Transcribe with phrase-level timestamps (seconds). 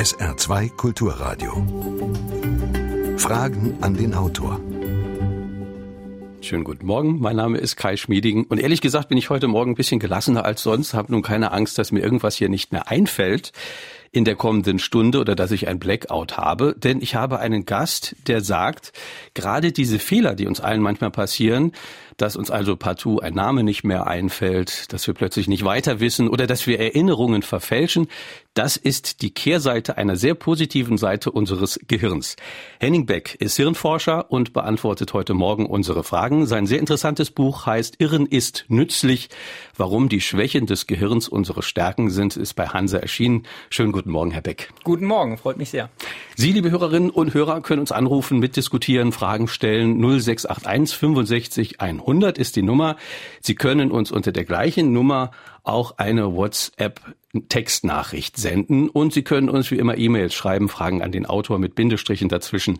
[0.00, 1.52] SR2 Kulturradio.
[3.18, 4.58] Fragen an den Autor.
[6.40, 9.72] Schönen guten Morgen, mein Name ist Kai Schmiedigen und ehrlich gesagt bin ich heute Morgen
[9.72, 12.88] ein bisschen gelassener als sonst, habe nun keine Angst, dass mir irgendwas hier nicht mehr
[12.88, 13.52] einfällt
[14.12, 18.16] in der kommenden Stunde oder dass ich ein Blackout habe, denn ich habe einen Gast,
[18.26, 18.92] der sagt,
[19.34, 21.72] gerade diese Fehler, die uns allen manchmal passieren,
[22.20, 26.28] dass uns also partout ein Name nicht mehr einfällt, dass wir plötzlich nicht weiter wissen
[26.28, 28.08] oder dass wir Erinnerungen verfälschen,
[28.54, 32.36] das ist die Kehrseite einer sehr positiven Seite unseres Gehirns.
[32.78, 36.46] Henning Beck ist Hirnforscher und beantwortet heute Morgen unsere Fragen.
[36.46, 39.28] Sein sehr interessantes Buch heißt Irren ist nützlich.
[39.76, 43.44] Warum die Schwächen des Gehirns unsere Stärken sind, ist bei Hanse erschienen.
[43.70, 44.70] Schönen guten Morgen, Herr Beck.
[44.82, 45.90] Guten Morgen, freut mich sehr.
[46.34, 50.00] Sie, liebe Hörerinnen und Hörer, können uns anrufen, mitdiskutieren, Fragen stellen.
[50.00, 52.96] 0681 65 100 ist die Nummer.
[53.42, 55.32] Sie können uns unter der gleichen Nummer
[55.64, 57.14] auch eine WhatsApp
[57.50, 61.74] Textnachricht senden und Sie können uns wie immer E-Mails schreiben, Fragen an den Autor mit
[61.74, 62.78] Bindestrichen dazwischen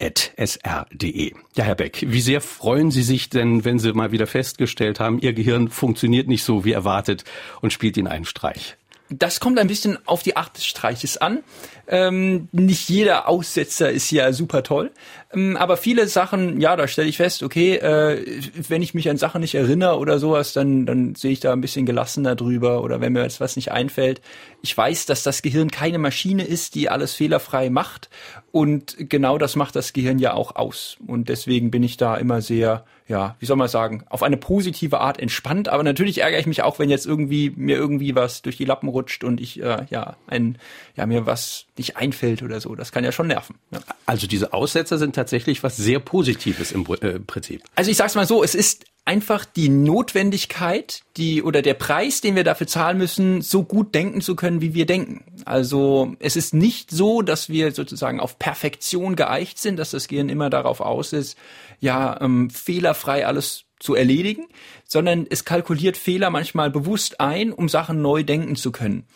[0.00, 1.32] at sr.de.
[1.54, 5.20] Ja, Herr Beck, wie sehr freuen Sie sich denn, wenn Sie mal wieder festgestellt haben,
[5.20, 7.22] Ihr Gehirn funktioniert nicht so wie erwartet
[7.62, 8.76] und spielt Ihnen einen Streich?
[9.08, 11.44] Das kommt ein bisschen auf die Art des Streiches an.
[11.86, 14.90] Ähm, nicht jeder Aussetzer ist ja super toll.
[15.32, 19.16] Ähm, aber viele Sachen, ja, da stelle ich fest, okay, äh, wenn ich mich an
[19.16, 23.00] Sachen nicht erinnere oder sowas, dann, dann sehe ich da ein bisschen gelassener drüber oder
[23.00, 24.20] wenn mir jetzt was nicht einfällt.
[24.62, 28.08] Ich weiß, dass das Gehirn keine Maschine ist, die alles fehlerfrei macht.
[28.52, 30.96] Und genau das macht das Gehirn ja auch aus.
[31.06, 34.98] Und deswegen bin ich da immer sehr, ja, wie soll man sagen, auf eine positive
[34.98, 35.68] Art entspannt.
[35.68, 38.88] Aber natürlich ärgere ich mich auch, wenn jetzt irgendwie mir irgendwie was durch die Lappen
[38.88, 40.56] rutscht und ich, äh, ja, ein,
[40.96, 42.74] ja, mir was nicht einfällt oder so.
[42.74, 43.56] Das kann ja schon nerven.
[43.72, 43.80] Ja.
[44.06, 47.62] Also diese Aussetzer sind tatsächlich was sehr Positives im äh, Prinzip.
[47.74, 52.34] Also ich sag's mal so, es ist einfach die Notwendigkeit, die oder der Preis, den
[52.34, 55.24] wir dafür zahlen müssen, so gut denken zu können, wie wir denken.
[55.44, 60.28] Also es ist nicht so, dass wir sozusagen auf Perfektion geeicht sind, dass das Gehirn
[60.28, 61.38] immer darauf aus ist,
[61.80, 64.46] ja ähm, fehlerfrei alles zu erledigen,
[64.86, 69.06] sondern es kalkuliert Fehler manchmal bewusst ein, um Sachen neu denken zu können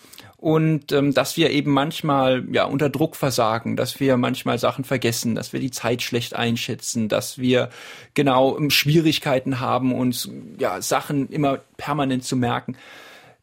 [0.41, 5.35] und ähm, dass wir eben manchmal ja unter Druck versagen, dass wir manchmal Sachen vergessen,
[5.35, 7.69] dass wir die Zeit schlecht einschätzen, dass wir
[8.15, 12.79] genau ähm, Schwierigkeiten haben, uns ja Sachen immer permanent zu merken.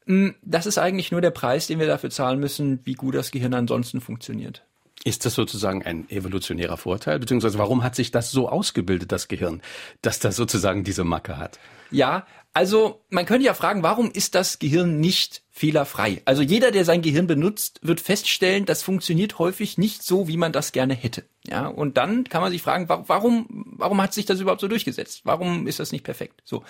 [0.08, 3.30] Hm, das ist eigentlich nur der Preis, den wir dafür zahlen müssen, wie gut das
[3.30, 4.64] Gehirn ansonsten funktioniert.
[5.04, 7.20] Ist das sozusagen ein evolutionärer Vorteil?
[7.20, 9.62] Beziehungsweise warum hat sich das so ausgebildet, das Gehirn,
[10.02, 11.60] dass das sozusagen diese Macke hat?
[11.92, 16.22] Ja, also man könnte ja fragen, warum ist das Gehirn nicht fehlerfrei?
[16.26, 20.52] Also jeder, der sein Gehirn benutzt, wird feststellen, das funktioniert häufig nicht so, wie man
[20.52, 21.24] das gerne hätte.
[21.48, 25.22] Ja, und dann kann man sich fragen, warum, warum hat sich das überhaupt so durchgesetzt?
[25.24, 26.42] Warum ist das nicht perfekt?
[26.44, 26.64] So,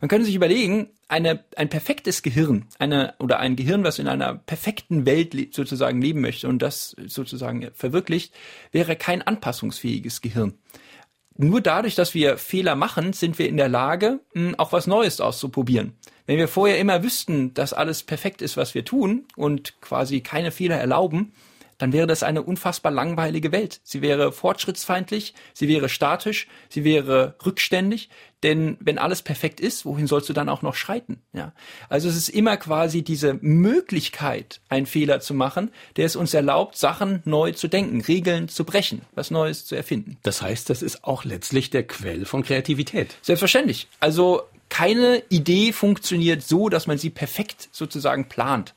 [0.00, 4.34] man könnte sich überlegen, eine, ein perfektes Gehirn, eine oder ein Gehirn, was in einer
[4.34, 8.34] perfekten Welt sozusagen leben möchte und das sozusagen verwirklicht,
[8.72, 10.54] wäre kein anpassungsfähiges Gehirn
[11.38, 15.20] nur dadurch, dass wir Fehler machen, sind wir in der Lage, hm, auch was Neues
[15.20, 15.92] auszuprobieren.
[16.26, 20.50] Wenn wir vorher immer wüssten, dass alles perfekt ist, was wir tun und quasi keine
[20.50, 21.32] Fehler erlauben,
[21.78, 23.80] dann wäre das eine unfassbar langweilige Welt.
[23.84, 28.08] Sie wäre fortschrittsfeindlich, sie wäre statisch, sie wäre rückständig,
[28.42, 31.20] denn wenn alles perfekt ist, wohin sollst du dann auch noch schreiten?
[31.32, 31.52] Ja.
[31.88, 36.76] Also es ist immer quasi diese Möglichkeit, einen Fehler zu machen, der es uns erlaubt,
[36.76, 40.18] Sachen neu zu denken, Regeln zu brechen, was Neues zu erfinden.
[40.22, 43.16] Das heißt, das ist auch letztlich der Quell von Kreativität.
[43.22, 43.88] Selbstverständlich.
[44.00, 48.74] Also keine Idee funktioniert so, dass man sie perfekt sozusagen plant.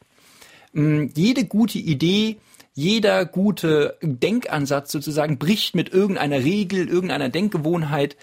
[0.74, 2.38] Hm, jede gute Idee
[2.80, 8.16] jeder gute Denkansatz sozusagen bricht mit irgendeiner Regel, irgendeiner Denkgewohnheit.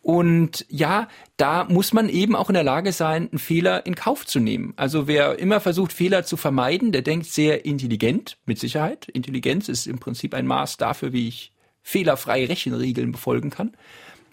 [0.00, 4.24] Und ja, da muss man eben auch in der Lage sein, einen Fehler in Kauf
[4.24, 4.74] zu nehmen.
[4.76, 9.08] Also wer immer versucht, Fehler zu vermeiden, der denkt sehr intelligent, mit Sicherheit.
[9.08, 11.50] Intelligenz ist im Prinzip ein Maß dafür, wie ich
[11.82, 13.76] fehlerfreie Rechenregeln befolgen kann.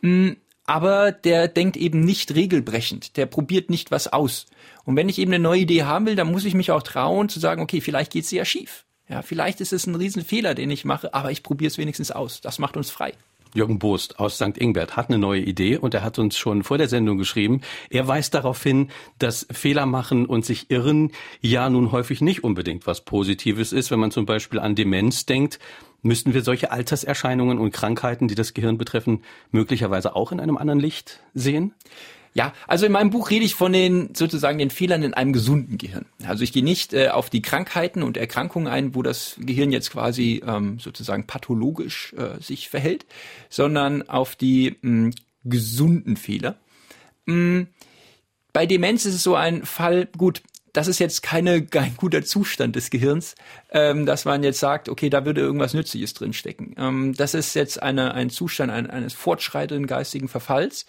[0.02, 0.34] Mm,
[0.66, 4.46] aber der denkt eben nicht regelbrechend, der probiert nicht was aus.
[4.86, 7.28] Und wenn ich eben eine neue Idee haben will, dann muss ich mich auch trauen
[7.28, 8.86] zu sagen, okay, vielleicht geht sie ja schief.
[9.10, 12.42] Ja, vielleicht ist es ein Riesenfehler, den ich mache, aber ich probiere es wenigstens aus.
[12.42, 13.14] Das macht uns frei.
[13.54, 14.58] Jürgen Boost aus St.
[14.58, 17.62] Ingbert hat eine neue Idee und er hat uns schon vor der Sendung geschrieben.
[17.90, 18.90] Er weist darauf hin,
[19.20, 23.92] dass Fehler machen und sich irren ja nun häufig nicht unbedingt was Positives ist.
[23.92, 25.60] Wenn man zum Beispiel an Demenz denkt,
[26.02, 30.80] müssten wir solche Alterserscheinungen und Krankheiten, die das Gehirn betreffen, möglicherweise auch in einem anderen
[30.80, 31.74] Licht sehen?
[32.36, 35.78] Ja, also in meinem Buch rede ich von den sozusagen den Fehlern in einem gesunden
[35.78, 36.06] Gehirn.
[36.26, 39.92] Also ich gehe nicht äh, auf die Krankheiten und Erkrankungen ein, wo das Gehirn jetzt
[39.92, 43.06] quasi ähm, sozusagen pathologisch äh, sich verhält,
[43.50, 45.12] sondern auf die mh,
[45.44, 46.56] gesunden Fehler.
[47.28, 47.68] Mh,
[48.52, 50.42] bei Demenz ist es so ein Fall, gut,
[50.74, 53.36] das ist jetzt keine, kein guter Zustand des Gehirns,
[53.72, 56.76] ähm, dass man jetzt sagt, okay, da würde irgendwas Nützliches drinstecken.
[56.80, 60.88] Ähm, das ist jetzt eine, ein Zustand ein, eines fortschreitenden geistigen Verfalls,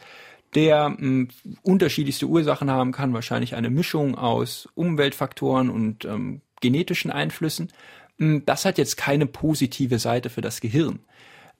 [0.54, 1.28] der mh, hm,
[1.62, 7.72] unterschiedlichste Ursachen haben kann, wahrscheinlich eine Mischung aus Umweltfaktoren und ähm, genetischen Einflüssen.
[8.18, 11.00] Hm, das hat jetzt keine positive Seite für das Gehirn.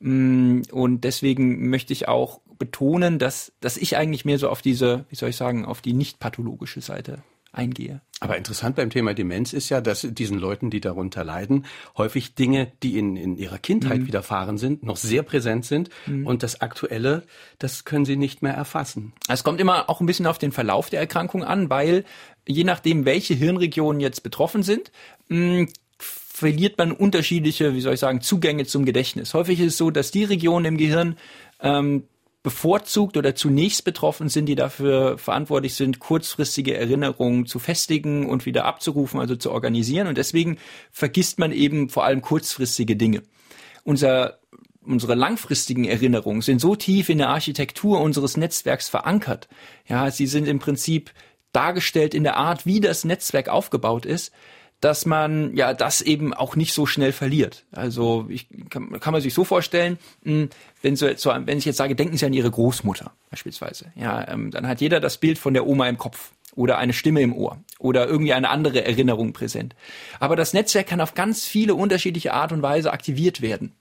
[0.01, 5.05] Hm, und deswegen möchte ich auch betonen, dass, dass ich eigentlich mehr so auf diese,
[5.09, 7.23] wie soll ich sagen, auf die nicht pathologische Seite
[7.55, 8.01] eingehe.
[8.21, 11.67] Aber interessant beim Thema Demenz ist ja, dass diesen Leuten, die darunter leiden,
[11.99, 14.07] häufig Dinge, die in, in ihrer Kindheit mhm.
[14.07, 16.27] widerfahren sind, noch sehr präsent sind mhm.
[16.27, 17.25] und das Aktuelle,
[17.59, 19.13] das können sie nicht mehr erfassen.
[19.29, 22.05] Es kommt immer auch ein bisschen auf den Verlauf der Erkrankung an, weil
[22.47, 24.91] je nachdem, welche Hirnregionen jetzt betroffen sind,
[25.29, 25.67] mh,
[25.99, 29.35] verliert man unterschiedliche, wie soll ich sagen, Zugänge zum Gedächtnis.
[29.35, 31.17] Häufig ist es so, dass die Regionen im Gehirn
[31.61, 32.05] ähm,
[32.45, 38.67] bevorzugt oder zunächst betroffen sind, die dafür verantwortlich sind, kurzfristige Erinnerungen zu festigen und wieder
[38.67, 40.07] abzurufen, also zu organisieren.
[40.07, 40.59] Und deswegen
[40.93, 43.23] vergisst man eben vor allem kurzfristige Dinge.
[43.83, 44.39] Unser
[44.87, 49.49] unsere langfristigen Erinnerungen sind so tief in der Architektur unseres Netzwerks verankert.
[49.89, 51.11] Ja, sie sind im Prinzip
[51.53, 54.31] dargestellt in der Art, wie das Netzwerk aufgebaut ist,
[54.81, 57.65] dass man ja das eben auch nicht so schnell verliert.
[57.73, 60.51] Also ich kann, kann man sich so vorstellen, hm,
[60.83, 64.51] wenn so, so wenn ich jetzt sage, denken Sie an Ihre Großmutter beispielsweise, ja, ähm,
[64.51, 67.59] dann hat jeder das Bild von der Oma im Kopf oder eine Stimme im Ohr
[67.79, 69.75] oder irgendwie eine andere Erinnerung präsent.
[70.21, 73.73] Aber das Netzwerk kann auf ganz viele unterschiedliche Art und Weise aktiviert werden.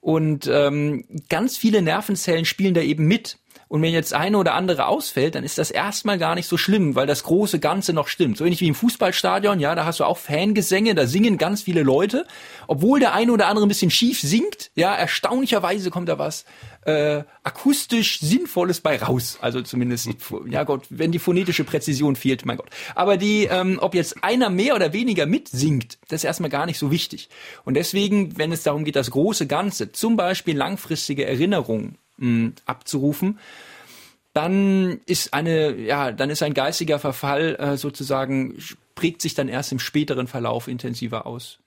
[0.00, 3.38] Und ähm, ganz viele Nervenzellen spielen da eben mit.
[3.68, 6.94] Und wenn jetzt eine oder andere ausfällt, dann ist das erstmal gar nicht so schlimm,
[6.94, 8.38] weil das große Ganze noch stimmt.
[8.38, 11.82] So ähnlich wie im Fußballstadion, ja, da hast du auch Fangesänge, da singen ganz viele
[11.82, 12.26] Leute.
[12.66, 16.46] Obwohl der eine oder andere ein bisschen schief singt, ja, erstaunlicherweise kommt da was
[16.88, 19.38] äh, akustisch Sinnvolles bei raus.
[19.42, 20.08] Also zumindest,
[20.48, 22.70] ja Gott, wenn die phonetische Präzision fehlt, mein Gott.
[22.94, 26.78] Aber die, ähm, ob jetzt einer mehr oder weniger mitsingt, das ist erstmal gar nicht
[26.78, 27.28] so wichtig.
[27.64, 33.38] Und deswegen, wenn es darum geht, das große Ganze, zum Beispiel langfristige Erinnerungen, mh, abzurufen,
[34.32, 38.58] dann ist eine, ja, dann ist ein geistiger Verfall äh, sozusagen
[38.98, 41.60] prägt sich dann erst im späteren Verlauf intensiver aus.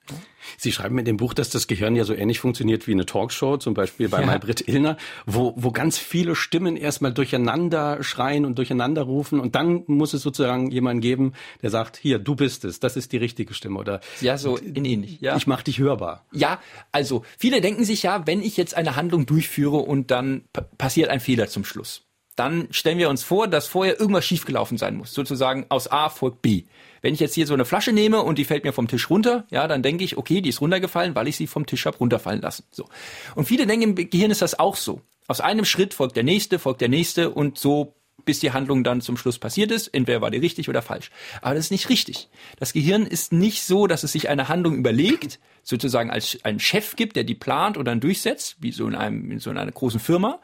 [0.58, 3.56] Sie schreiben in dem Buch, dass das Gehirn ja so ähnlich funktioniert wie eine Talkshow,
[3.56, 4.26] zum Beispiel bei ja.
[4.26, 9.82] Maybrit Illner, wo, wo ganz viele Stimmen erstmal durcheinander schreien und durcheinander rufen und dann
[9.86, 11.32] muss es sozusagen jemanden geben,
[11.62, 14.84] der sagt, hier, du bist es, das ist die richtige Stimme oder ja, so in
[14.84, 15.18] ähnlich.
[15.22, 15.34] Ja.
[15.34, 16.26] Ich mach dich hörbar.
[16.32, 20.44] Ja, also viele denken sich ja, wenn ich jetzt eine Handlung durchführe und dann
[20.76, 22.02] passiert ein Fehler zum Schluss
[22.36, 25.12] dann stellen wir uns vor, dass vorher irgendwas schiefgelaufen sein muss.
[25.12, 26.64] Sozusagen aus A folgt B.
[27.02, 29.44] Wenn ich jetzt hier so eine Flasche nehme und die fällt mir vom Tisch runter,
[29.50, 32.40] ja, dann denke ich, okay, die ist runtergefallen, weil ich sie vom Tisch habe runterfallen
[32.40, 32.64] lassen.
[32.70, 32.88] So.
[33.34, 35.02] Und viele denken, im Gehirn ist das auch so.
[35.26, 37.94] Aus einem Schritt folgt der nächste, folgt der nächste und so
[38.24, 39.88] bis die Handlung dann zum Schluss passiert ist.
[39.88, 41.10] Entweder war die richtig oder falsch.
[41.40, 42.28] Aber das ist nicht richtig.
[42.58, 46.96] Das Gehirn ist nicht so, dass es sich eine Handlung überlegt, sozusagen als einen Chef
[46.96, 50.00] gibt, der die plant oder dann durchsetzt, wie so in einem, in so einer großen
[50.00, 50.40] Firma,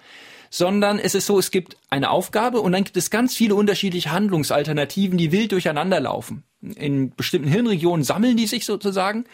[0.51, 4.13] sondern es ist so, es gibt eine Aufgabe und dann gibt es ganz viele unterschiedliche
[4.13, 6.45] Handlungsalternativen, die wild durcheinander laufen.
[6.61, 9.25] In bestimmten Hirnregionen sammeln die sich sozusagen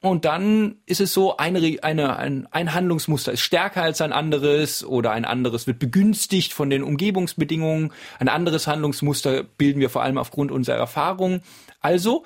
[0.00, 4.84] und dann ist es so, eine, eine, ein, ein Handlungsmuster ist stärker als ein anderes
[4.84, 10.18] oder ein anderes wird begünstigt von den Umgebungsbedingungen, ein anderes Handlungsmuster bilden wir vor allem
[10.18, 11.40] aufgrund unserer Erfahrung.
[11.80, 12.24] Also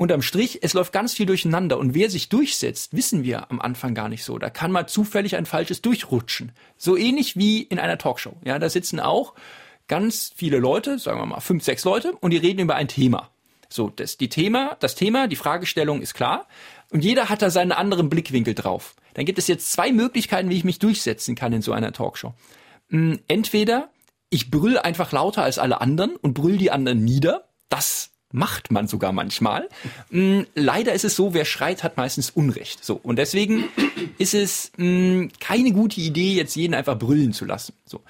[0.00, 3.94] unterm Strich, es läuft ganz viel durcheinander und wer sich durchsetzt, wissen wir am Anfang
[3.94, 4.38] gar nicht so.
[4.38, 6.52] Da kann mal zufällig ein falsches durchrutschen.
[6.78, 8.32] So ähnlich wie in einer Talkshow.
[8.42, 9.34] Ja, da sitzen auch
[9.88, 13.28] ganz viele Leute, sagen wir mal fünf, sechs Leute und die reden über ein Thema.
[13.68, 16.46] So, das, die Thema, das Thema, die Fragestellung ist klar
[16.90, 18.94] und jeder hat da seinen anderen Blickwinkel drauf.
[19.12, 22.32] Dann gibt es jetzt zwei Möglichkeiten, wie ich mich durchsetzen kann in so einer Talkshow.
[22.88, 23.90] Hm, entweder
[24.30, 27.50] ich brüll einfach lauter als alle anderen und brüll die anderen nieder.
[27.68, 29.68] Das macht man sogar manchmal.
[30.10, 32.84] Mm, leider ist es so, wer schreit, hat meistens Unrecht.
[32.84, 33.64] So und deswegen
[34.18, 37.74] ist es mm, keine gute Idee, jetzt jeden einfach brüllen zu lassen.
[37.84, 38.00] So.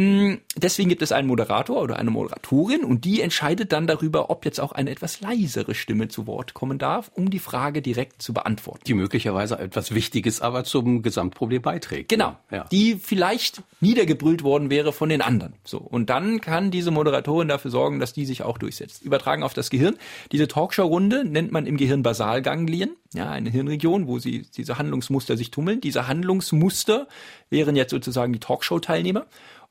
[0.00, 4.46] Mm, deswegen gibt es einen Moderator oder eine Moderatorin und die entscheidet dann darüber, ob
[4.46, 8.32] jetzt auch eine etwas leisere Stimme zu Wort kommen darf, um die Frage direkt zu
[8.32, 8.80] beantworten.
[8.86, 12.08] Die möglicherweise etwas Wichtiges aber zum Gesamtproblem beiträgt.
[12.08, 12.38] Genau.
[12.50, 12.64] Ja.
[12.72, 15.52] Die vielleicht niedergebrüllt worden wäre von den anderen.
[15.64, 15.76] So.
[15.76, 19.02] Und dann kann diese Moderatorin dafür sorgen, dass die sich auch durchsetzt.
[19.02, 19.98] Übertragen auf das Gehirn.
[20.32, 22.96] Diese Talkshow-Runde nennt man im Gehirn Basalganglien.
[23.12, 25.82] Ja, eine Hirnregion, wo sie diese Handlungsmuster sich tummeln.
[25.82, 27.06] Diese Handlungsmuster
[27.50, 29.26] wären jetzt sozusagen die Talkshow-Teilnehmer.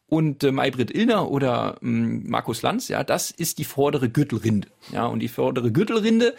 [0.10, 4.68] Und äh, Maybrit Illner oder ähm, Markus Lanz, ja, das ist die vordere Gürtelrinde.
[4.92, 6.34] Ja, und die vordere Gürtelrinde,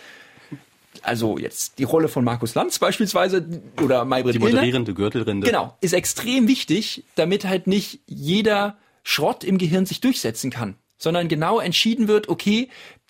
[1.02, 4.46] also jetzt die Rolle von Markus Lanz beispielsweise oder Maybrit Illner.
[4.46, 5.46] Die moderierende Illner, Gürtelrinde.
[5.46, 11.28] Genau, ist extrem wichtig, damit halt nicht jeder Schrott im Gehirn sich durchsetzen kann, sondern
[11.28, 12.68] genau entschieden wird, okay,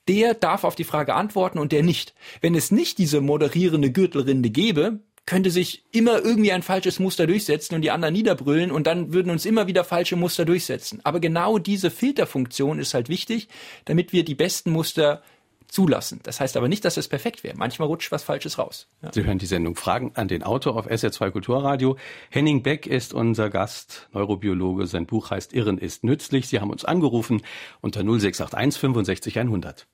[0.08, 2.14] der darf auf die Frage antworten und der nicht.
[2.40, 7.76] Wenn es nicht diese moderierende Gürtelrinde gäbe, könnte sich immer irgendwie ein falsches Muster durchsetzen
[7.76, 10.98] und die anderen niederbrüllen und dann würden uns immer wieder falsche Muster durchsetzen.
[11.04, 13.46] Aber genau diese Filterfunktion ist halt wichtig,
[13.84, 15.22] damit wir die besten Muster
[15.68, 16.18] zulassen.
[16.24, 17.56] Das heißt aber nicht, dass es perfekt wäre.
[17.56, 18.88] Manchmal rutscht was Falsches raus.
[19.02, 19.12] Ja.
[19.12, 21.96] Sie hören die Sendung Fragen an den Autor auf SR2 Kulturradio.
[22.30, 24.88] Henning Beck ist unser Gast, Neurobiologe.
[24.88, 26.48] Sein Buch heißt Irren ist nützlich.
[26.48, 27.42] Sie haben uns angerufen
[27.80, 29.86] unter 0681 65 100.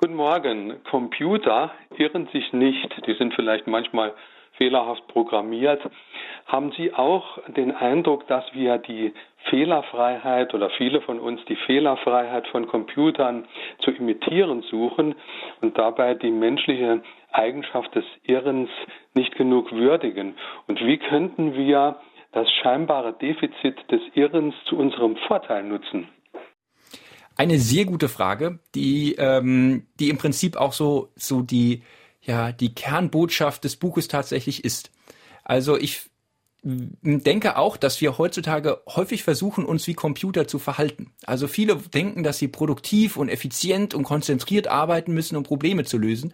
[0.00, 0.82] Guten Morgen.
[0.90, 3.06] Computer irren sich nicht.
[3.06, 4.12] Die sind vielleicht manchmal
[4.56, 5.80] fehlerhaft programmiert.
[6.46, 9.14] Haben Sie auch den Eindruck, dass wir die
[9.48, 13.46] Fehlerfreiheit oder viele von uns die Fehlerfreiheit von Computern
[13.78, 15.14] zu imitieren suchen
[15.62, 18.70] und dabei die menschliche Eigenschaft des Irrens
[19.14, 20.34] nicht genug würdigen?
[20.66, 22.00] Und wie könnten wir
[22.32, 26.08] das scheinbare Defizit des Irrens zu unserem Vorteil nutzen?
[27.36, 31.82] Eine sehr gute Frage, die, ähm, die im Prinzip auch so, so die,
[32.22, 34.90] ja die Kernbotschaft des Buches tatsächlich ist.
[35.42, 36.10] Also ich
[36.64, 41.12] denke auch, dass wir heutzutage häufig versuchen, uns wie Computer zu verhalten.
[41.26, 45.98] Also viele denken, dass sie produktiv und effizient und konzentriert arbeiten müssen, um Probleme zu
[45.98, 46.32] lösen.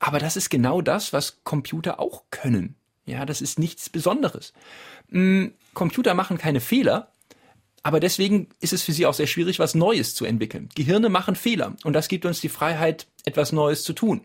[0.00, 2.74] Aber das ist genau das, was Computer auch können.
[3.04, 4.52] Ja, das ist nichts Besonderes.
[5.74, 7.09] Computer machen keine Fehler,
[7.82, 10.68] aber deswegen ist es für sie auch sehr schwierig, was Neues zu entwickeln.
[10.74, 14.22] Gehirne machen Fehler und das gibt uns die Freiheit, etwas Neues zu tun.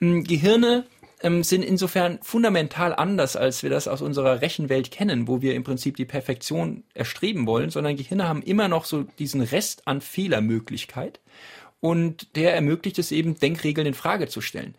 [0.00, 0.84] Ähm, Gehirne
[1.22, 5.64] ähm, sind insofern fundamental anders, als wir das aus unserer Rechenwelt kennen, wo wir im
[5.64, 11.20] Prinzip die Perfektion erstreben wollen, sondern Gehirne haben immer noch so diesen Rest an Fehlermöglichkeit
[11.80, 14.74] und der ermöglicht es eben, Denkregeln in Frage zu stellen.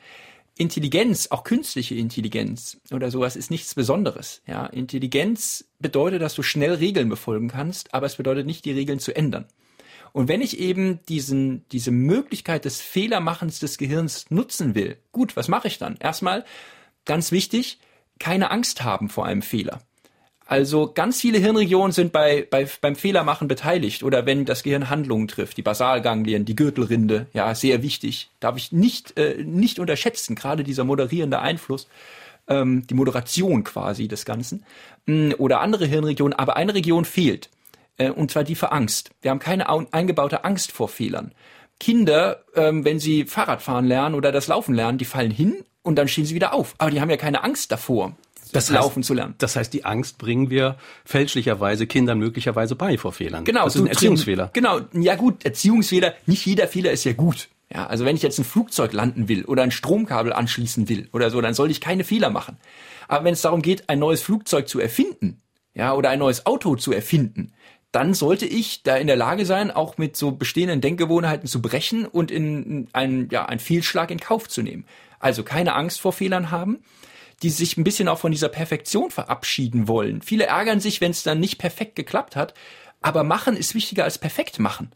[0.56, 4.42] Intelligenz, auch künstliche Intelligenz oder sowas ist nichts Besonderes.
[4.46, 9.00] Ja, Intelligenz bedeutet, dass du schnell Regeln befolgen kannst, aber es bedeutet nicht, die Regeln
[9.00, 9.46] zu ändern.
[10.12, 15.48] Und wenn ich eben diesen, diese Möglichkeit des Fehlermachens des Gehirns nutzen will, gut, was
[15.48, 15.98] mache ich dann?
[15.98, 16.46] Erstmal,
[17.06, 17.80] ganz wichtig,
[18.20, 19.82] keine Angst haben vor einem Fehler.
[20.54, 25.28] Also ganz viele Hirnregionen sind bei, bei, beim Fehlermachen beteiligt oder wenn das Gehirn Handlungen
[25.28, 30.64] trifft, die Basalganglien, die Gürtelrinde, ja, sehr wichtig, darf ich nicht, äh, nicht unterschätzen, gerade
[30.64, 31.88] dieser moderierende Einfluss,
[32.48, 34.64] ähm, die Moderation quasi des Ganzen
[35.08, 37.50] mm, oder andere Hirnregionen, aber eine Region fehlt
[37.98, 39.10] äh, und zwar die für Angst.
[39.24, 41.32] Wir haben keine eingebaute Angst vor Fehlern.
[41.80, 46.08] Kinder, ähm, wenn sie Fahrradfahren lernen oder das Laufen lernen, die fallen hin und dann
[46.08, 46.76] stehen sie wieder auf.
[46.78, 48.16] Aber die haben ja keine Angst davor,
[48.56, 49.36] das heißt, Laufen zu lernen.
[49.38, 53.44] Das heißt, die Angst bringen wir fälschlicherweise Kindern möglicherweise bei vor Fehlern.
[53.44, 53.66] Genau.
[53.66, 54.50] Das ist ein Erziehungsfehler.
[54.54, 54.82] Genau.
[54.94, 56.14] Ja gut, Erziehungsfehler.
[56.26, 57.50] Nicht jeder Fehler ist ja gut.
[57.74, 61.32] Ja, also wenn ich jetzt ein Flugzeug landen will oder ein Stromkabel anschließen will oder
[61.32, 62.58] so, dann soll ich keine Fehler machen.
[63.08, 65.42] Aber wenn es darum geht, ein neues Flugzeug zu erfinden,
[65.74, 67.52] ja, oder ein neues Auto zu erfinden,
[67.92, 72.06] dann sollte ich da in der Lage sein, auch mit so bestehenden Denkgewohnheiten zu brechen
[72.06, 74.86] und in einen, ja, einen Fehlschlag in Kauf zu nehmen.
[75.20, 76.80] Also keine Angst vor Fehlern haben,
[77.44, 80.22] die sich ein bisschen auch von dieser Perfektion verabschieden wollen.
[80.22, 82.54] Viele ärgern sich, wenn es dann nicht perfekt geklappt hat,
[83.02, 84.92] aber machen ist wichtiger als perfekt machen.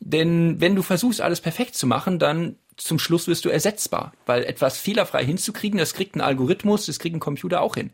[0.00, 4.44] Denn wenn du versuchst, alles perfekt zu machen, dann zum Schluss wirst du ersetzbar, weil
[4.44, 7.90] etwas fehlerfrei hinzukriegen, das kriegt ein Algorithmus, das kriegt ein Computer auch hin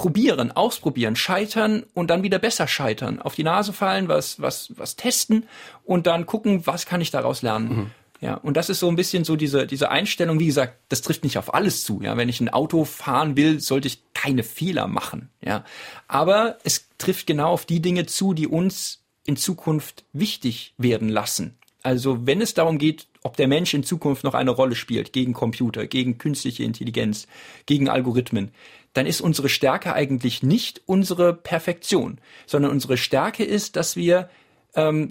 [0.00, 4.96] probieren, ausprobieren, scheitern und dann wieder besser scheitern, auf die Nase fallen, was, was, was
[4.96, 5.46] testen
[5.84, 7.68] und dann gucken, was kann ich daraus lernen.
[7.68, 7.90] Mhm.
[8.20, 11.24] Ja, und das ist so ein bisschen so diese, diese Einstellung, wie gesagt, das trifft
[11.24, 12.02] nicht auf alles zu.
[12.02, 15.30] Ja, wenn ich ein Auto fahren will, sollte ich keine Fehler machen.
[15.40, 15.64] Ja,
[16.06, 21.56] aber es trifft genau auf die Dinge zu, die uns in Zukunft wichtig werden lassen.
[21.82, 25.32] Also wenn es darum geht, ob der Mensch in Zukunft noch eine Rolle spielt gegen
[25.32, 27.26] Computer, gegen künstliche Intelligenz,
[27.64, 28.50] gegen Algorithmen,
[28.92, 34.28] dann ist unsere Stärke eigentlich nicht unsere Perfektion, sondern unsere Stärke ist, dass wir
[34.74, 35.10] ähm,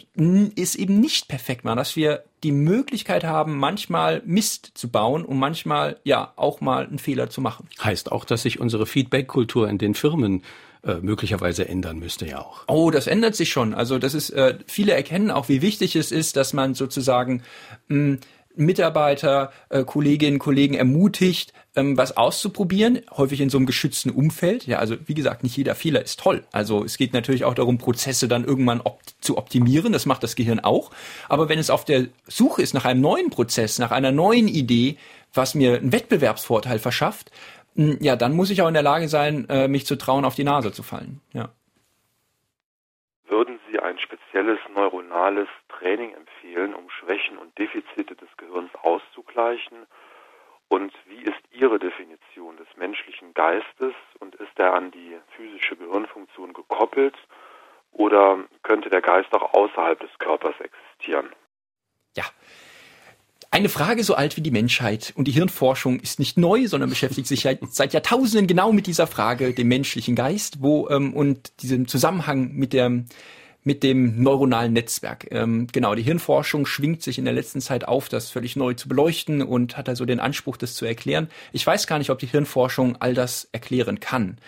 [0.56, 5.38] es eben nicht perfekt machen, dass wir die Möglichkeit haben, manchmal Mist zu bauen und
[5.38, 7.68] manchmal ja auch mal einen Fehler zu machen.
[7.84, 10.44] Heißt auch, dass sich unsere Feedback-Kultur in den Firmen
[10.84, 12.64] äh, möglicherweise ändern müsste ja auch.
[12.68, 13.74] Oh, das ändert sich schon.
[13.74, 17.44] Also das ist, äh, viele erkennen auch, wie wichtig es ist, dass man sozusagen
[17.90, 18.20] mh,
[18.60, 24.68] Mitarbeiter, äh, Kolleginnen, Kollegen ermutigt, ähm, was auszuprobieren, häufig in so einem geschützten Umfeld.
[24.68, 26.44] Ja, also wie gesagt, nicht jeder Fehler ist toll.
[26.52, 29.94] Also es geht natürlich auch darum, Prozesse dann irgendwann op zu optimieren.
[29.94, 30.92] Das macht das Gehirn auch.
[31.28, 34.98] Aber wenn es auf der Suche ist nach einem neuen Prozess, nach einer neuen Idee,
[35.34, 37.32] was mir einen Wettbewerbsvorteil verschafft,
[37.76, 40.44] ja, dann muss ich auch in der Lage sein, äh, mich zu trauen, auf die
[40.44, 41.22] Nase zu fallen.
[41.34, 41.50] Ja.
[43.28, 46.30] Würden Sie ein spezielles neuronales Training empfehlen,
[46.68, 49.88] um Schwächen und Defizite des Gehirns auszugleichen?
[50.68, 56.54] Und wie ist Ihre Definition des menschlichen Geistes und ist er an die physische Gehirnfunktion
[56.54, 57.16] gekoppelt
[57.92, 61.30] oder könnte der Geist auch außerhalb des Körpers existieren?
[62.16, 62.26] Ja,
[63.70, 67.42] Frage so alt wie die Menschheit und die Hirnforschung ist nicht neu, sondern beschäftigt sich
[67.42, 72.52] seit, seit Jahrtausenden genau mit dieser Frage, dem menschlichen Geist, wo ähm, und diesem Zusammenhang
[72.54, 73.04] mit der
[73.70, 75.28] mit dem neuronalen Netzwerk.
[75.30, 78.90] Ähm, genau, die Hirnforschung schwingt sich in der letzten Zeit auf, das völlig neu zu
[78.90, 81.30] beleuchten und hat also den Anspruch, das zu erklären.
[81.54, 84.40] Ich weiß gar nicht, ob die Hirnforschung all das erklären kann.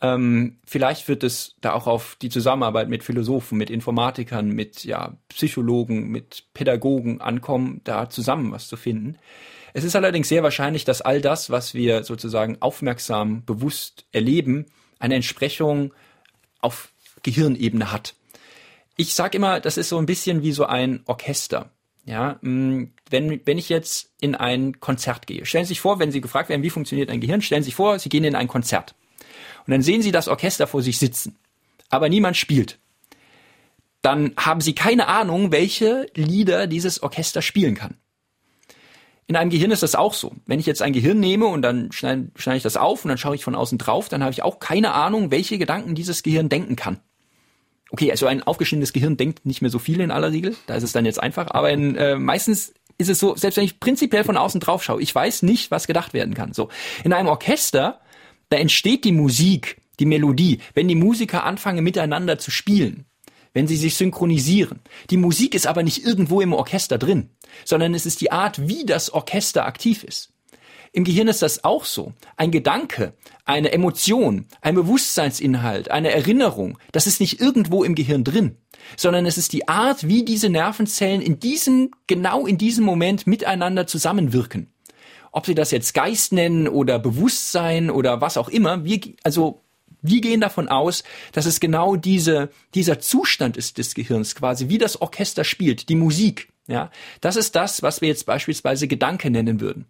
[0.00, 5.18] Ähm, vielleicht wird es da auch auf die Zusammenarbeit mit Philosophen, mit Informatikern, mit ja,
[5.28, 9.18] Psychologen, mit Pädagogen ankommen, da zusammen was zu finden.
[9.74, 14.64] Es ist allerdings sehr wahrscheinlich, dass all das, was wir sozusagen aufmerksam, bewusst erleben,
[14.98, 15.92] eine Entsprechung
[16.60, 18.14] auf Gehirnebene hat.
[19.00, 21.70] Ich sage immer, das ist so ein bisschen wie so ein Orchester.
[22.04, 26.12] Ja, mm, wenn, wenn ich jetzt in ein Konzert gehe, stellen Sie sich vor, wenn
[26.12, 28.46] Sie gefragt werden, wie funktioniert ein Gehirn, stellen Sie sich vor, Sie gehen in ein
[28.46, 28.94] Konzert.
[29.66, 31.38] Und dann sehen Sie das Orchester vor sich sitzen.
[31.88, 32.78] Aber niemand spielt.
[34.02, 37.96] Dann haben Sie keine Ahnung, welche Lieder dieses Orchester spielen kann.
[39.28, 40.34] In einem Gehirn ist das auch so.
[40.44, 43.16] Wenn ich jetzt ein Gehirn nehme und dann schneide, schneide ich das auf und dann
[43.16, 46.50] schaue ich von außen drauf, dann habe ich auch keine Ahnung, welche Gedanken dieses Gehirn
[46.50, 47.00] denken kann.
[47.90, 50.84] Okay, also ein aufgeschnittenes Gehirn denkt nicht mehr so viel in aller Regel, da ist
[50.84, 54.24] es dann jetzt einfach, aber in, äh, meistens ist es so, selbst wenn ich prinzipiell
[54.24, 56.52] von außen drauf schaue, ich weiß nicht, was gedacht werden kann.
[56.52, 56.68] So,
[57.02, 58.00] in einem Orchester
[58.50, 63.06] da entsteht die Musik, die Melodie, wenn die Musiker anfangen miteinander zu spielen,
[63.54, 64.80] wenn sie sich synchronisieren.
[65.08, 67.30] Die Musik ist aber nicht irgendwo im Orchester drin,
[67.64, 70.32] sondern es ist die Art, wie das Orchester aktiv ist.
[70.92, 72.12] Im Gehirn ist das auch so.
[72.36, 78.56] Ein Gedanke, eine Emotion, ein Bewusstseinsinhalt, eine Erinnerung, das ist nicht irgendwo im Gehirn drin,
[78.96, 83.86] sondern es ist die Art, wie diese Nervenzellen in diesem, genau in diesem Moment miteinander
[83.86, 84.72] zusammenwirken
[85.32, 89.62] ob sie das jetzt Geist nennen oder Bewusstsein oder was auch immer, wir, also
[90.02, 94.78] wir gehen davon aus, dass es genau diese, dieser Zustand ist des Gehirns, quasi wie
[94.78, 96.48] das Orchester spielt, die Musik.
[96.70, 99.86] Ja, das ist das, was wir jetzt beispielsweise Gedanke nennen würden.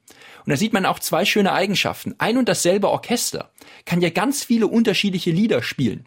[0.46, 2.14] Und da sieht man auch zwei schöne Eigenschaften.
[2.16, 3.50] Ein und dasselbe Orchester
[3.84, 6.06] kann ja ganz viele unterschiedliche Lieder spielen.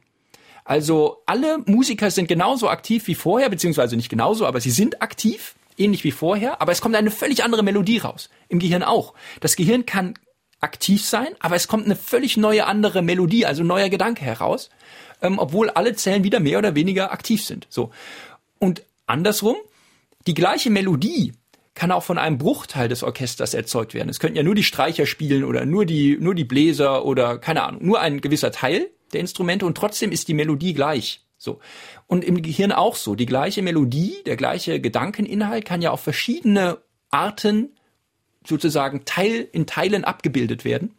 [0.65, 5.54] Also alle Musiker sind genauso aktiv wie vorher, beziehungsweise nicht genauso, aber sie sind aktiv
[5.78, 8.32] ähnlich wie vorher, aber es kommt eine völlig andere Melodie raus.
[8.50, 9.13] Im Gehirn auch.
[9.41, 10.15] Das Gehirn kann
[10.60, 14.71] aktiv sein, aber es kommt eine völlig neue andere Melodie, also neuer Gedanke heraus,
[15.21, 17.67] ähm, obwohl alle Zellen wieder mehr oder weniger aktiv sind.
[17.69, 17.91] So.
[18.58, 19.58] Und andersrum,
[20.27, 21.33] die gleiche Melodie
[21.75, 24.09] kann auch von einem Bruchteil des Orchesters erzeugt werden.
[24.09, 27.63] Es könnten ja nur die Streicher spielen oder nur die, nur die Bläser oder keine
[27.63, 31.21] Ahnung, nur ein gewisser Teil der Instrumente und trotzdem ist die Melodie gleich.
[31.38, 31.59] So.
[32.07, 33.15] Und im Gehirn auch so.
[33.15, 36.77] Die gleiche Melodie, der gleiche Gedankeninhalt kann ja auf verschiedene
[37.09, 37.75] Arten
[38.47, 40.95] sozusagen Teil, in Teilen abgebildet werden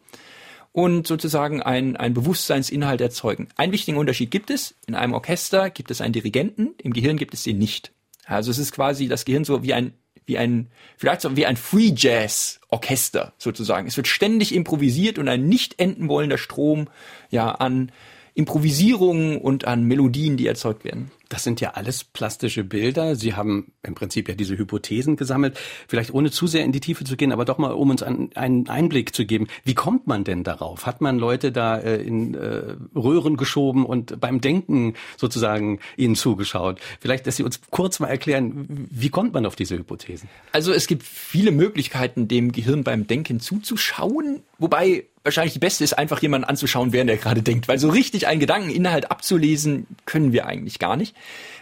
[0.72, 3.48] und sozusagen ein, ein Bewusstseinsinhalt erzeugen.
[3.56, 4.74] Ein wichtigen Unterschied gibt es.
[4.86, 7.92] In einem Orchester gibt es einen Dirigenten, im Gehirn gibt es den nicht.
[8.26, 9.94] Also es ist quasi das Gehirn so wie ein,
[10.26, 13.86] wie ein, vielleicht so wie ein Free Jazz Orchester sozusagen.
[13.86, 16.88] Es wird ständig improvisiert und ein nicht enden wollender Strom,
[17.30, 17.92] ja, an
[18.34, 21.10] Improvisierungen und an Melodien, die erzeugt werden.
[21.28, 23.16] Das sind ja alles plastische Bilder.
[23.16, 25.58] Sie haben im Prinzip ja diese Hypothesen gesammelt.
[25.88, 28.68] Vielleicht ohne zu sehr in die Tiefe zu gehen, aber doch mal, um uns einen
[28.68, 29.46] Einblick zu geben.
[29.64, 30.86] Wie kommt man denn darauf?
[30.86, 36.80] Hat man Leute da äh, in äh, Röhren geschoben und beim Denken sozusagen ihnen zugeschaut?
[37.00, 40.28] Vielleicht, dass Sie uns kurz mal erklären, wie kommt man auf diese Hypothesen?
[40.52, 45.94] Also es gibt viele Möglichkeiten, dem Gehirn beim Denken zuzuschauen, wobei wahrscheinlich die beste ist,
[45.94, 47.66] einfach jemanden anzuschauen, während er gerade denkt.
[47.66, 51.13] Weil so richtig einen Gedankeninhalt abzulesen, können wir eigentlich gar nicht.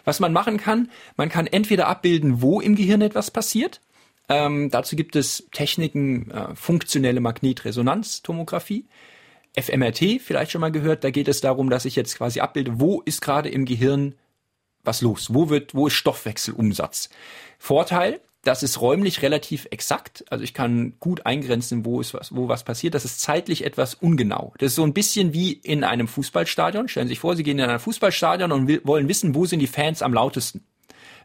[0.04, 3.80] Was man machen kann, man kann entweder abbilden, wo im Gehirn etwas passiert.
[4.28, 8.86] Ähm, dazu gibt es Techniken, äh, funktionelle Magnetresonanztomographie.
[9.54, 13.02] FMRT vielleicht schon mal gehört, da geht es darum, dass ich jetzt quasi abbilde, wo
[13.02, 14.14] ist gerade im Gehirn
[14.84, 15.32] was los?
[15.32, 17.10] Wo wird, wo ist Stoffwechselumsatz?
[17.58, 20.24] Vorteil, das ist räumlich relativ exakt.
[20.28, 22.94] Also ich kann gut eingrenzen, wo ist was, wo was passiert.
[22.94, 24.52] Das ist zeitlich etwas ungenau.
[24.58, 26.88] Das ist so ein bisschen wie in einem Fußballstadion.
[26.88, 29.68] Stellen Sie sich vor, Sie gehen in ein Fußballstadion und wollen wissen, wo sind die
[29.68, 30.64] Fans am lautesten.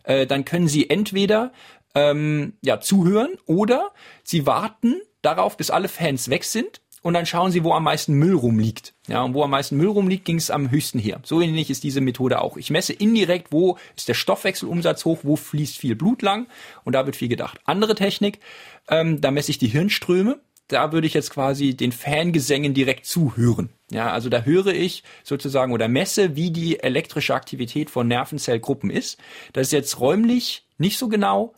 [0.04, 1.52] Äh, dann können Sie entweder
[1.96, 3.92] ähm, ja zuhören oder
[4.24, 8.16] Sie warten darauf, bis alle Fans weg sind und dann schauen Sie, wo am meisten
[8.16, 8.94] Müll rumliegt.
[9.08, 11.22] Ja, und wo am meisten Müll rumliegt, ging es am höchsten her.
[11.24, 12.58] So ähnlich ist diese Methode auch.
[12.58, 16.48] Ich messe indirekt, wo ist der Stoffwechselumsatz hoch, wo fließt viel Blut lang
[16.84, 17.62] und da wird viel gedacht.
[17.64, 18.42] Andere Technik,
[18.90, 20.42] ähm, da messe ich die Hirnströme.
[20.68, 23.70] Da würde ich jetzt quasi den Fangesängen direkt zuhören.
[23.90, 29.18] Ja, also da höre ich sozusagen oder messe, wie die elektrische Aktivität von Nervenzellgruppen ist.
[29.54, 31.54] Das ist jetzt räumlich nicht so genau,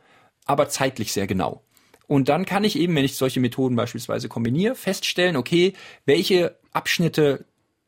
[0.45, 1.63] aber zeitlich sehr genau.
[2.10, 5.74] Und dann kann ich eben, wenn ich solche Methoden beispielsweise kombiniere, feststellen, okay,
[6.08, 7.45] welche Abschnitte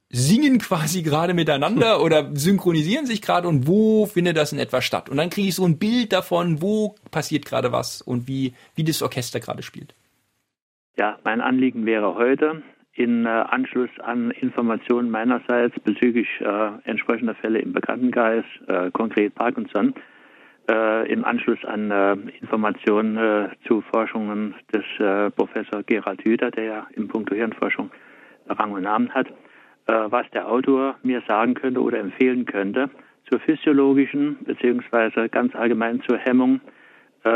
[0.10, 5.10] singen quasi gerade miteinander oder synchronisieren sich gerade und wo findet das in etwa statt?
[5.10, 8.84] Und dann kriege ich so ein Bild davon, wo passiert gerade was und wie, wie
[8.84, 9.96] das Orchester gerade spielt.
[11.00, 12.62] Ja, mein Anliegen wäre heute,
[12.94, 19.96] in äh, Anschluss an Informationen meinerseits bezüglich äh, entsprechender Fälle im Bekanntenkreis, äh, konkret Parkinson,
[20.70, 24.84] äh, im Anschluss an äh, Informationen äh, zu Forschungen des
[25.36, 27.92] Professor Gerald Hüther, der ja im Punkto Hirnforschung
[28.48, 29.28] Rang und Namen hat,
[29.86, 32.90] was der Autor mir sagen könnte oder empfehlen könnte
[33.30, 36.62] zur physiologischen beziehungsweise ganz allgemein zur Hemmung
[37.24, 37.30] äh,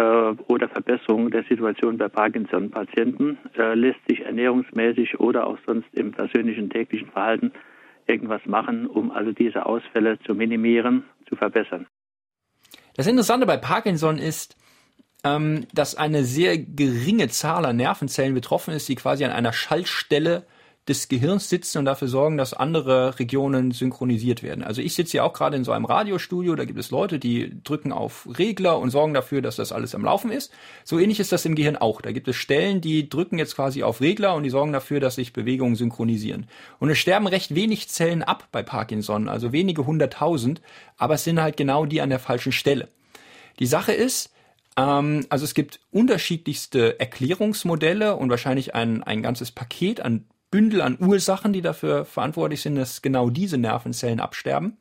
[0.48, 6.70] oder Verbesserung der Situation bei Parkinson-Patienten äh, lässt sich ernährungsmäßig oder auch sonst im persönlichen
[6.70, 7.52] täglichen Verhalten
[8.08, 11.88] irgendwas machen, um also diese Ausfälle zu minimieren, zu verbessern.
[12.96, 14.56] Das Interessante bei Parkinson ist,
[15.24, 20.46] ähm, dass eine sehr geringe Zahl an Nervenzellen betroffen ist, die quasi an einer Schaltstelle
[20.88, 24.64] des Gehirns sitzen und dafür sorgen, dass andere Regionen synchronisiert werden.
[24.64, 27.60] Also ich sitze ja auch gerade in so einem Radiostudio, da gibt es Leute, die
[27.64, 30.52] drücken auf Regler und sorgen dafür, dass das alles am Laufen ist.
[30.84, 32.02] So ähnlich ist das im Gehirn auch.
[32.02, 35.16] Da gibt es Stellen, die drücken jetzt quasi auf Regler und die sorgen dafür, dass
[35.16, 36.48] sich Bewegungen synchronisieren.
[36.80, 40.62] Und es sterben recht wenig Zellen ab bei Parkinson, also wenige hunderttausend,
[40.98, 42.90] aber es sind halt genau die an der falschen Stelle.
[43.60, 44.32] Die Sache ist,
[44.78, 50.98] ähm, also es gibt unterschiedlichste Erklärungsmodelle und wahrscheinlich ein, ein ganzes Paket an Bündel an
[51.00, 54.78] Ursachen, die dafür verantwortlich sind, dass genau diese Nervenzellen absterben.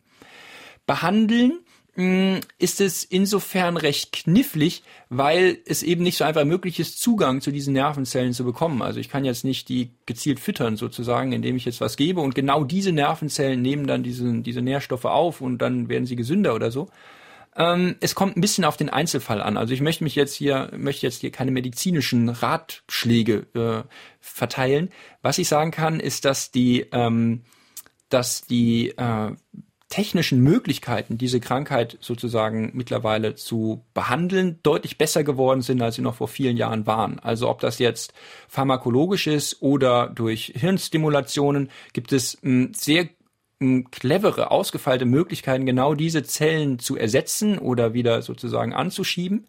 [0.87, 1.61] Behandeln
[1.95, 7.41] hm, ist es insofern recht knifflig, weil es eben nicht so einfach möglich ist, Zugang
[7.41, 8.83] zu diesen Nervenzellen zu bekommen.
[8.83, 12.35] Also ich kann jetzt nicht die gezielt füttern sozusagen, indem ich jetzt was gebe und
[12.35, 16.73] genau diese Nervenzellen nehmen dann diese, diese Nährstoffe auf und dann werden sie gesünder oder
[16.73, 16.89] so,
[17.57, 19.57] ähm, es kommt ein bisschen auf den Einzelfall an.
[19.57, 23.89] Also ich möchte mich jetzt hier, möchte jetzt hier keine medizinischen Ratschläge äh,
[24.21, 24.91] verteilen.
[25.23, 27.45] Was ich sagen kann, ist, dass die, ähm,
[28.09, 29.33] dass die äh,
[29.89, 36.17] technischen Möglichkeiten, diese Krankheit sozusagen mittlerweile zu behandeln, deutlich besser geworden sind, als sie noch
[36.17, 37.21] vor vielen Jahren waren.
[37.21, 38.13] Also ob das jetzt
[38.49, 43.09] pharmakologisch ist oder durch Hirnstimulationen, gibt es m, sehr
[43.91, 49.47] clevere, ausgefeilte Möglichkeiten, genau diese Zellen zu ersetzen oder wieder sozusagen anzuschieben.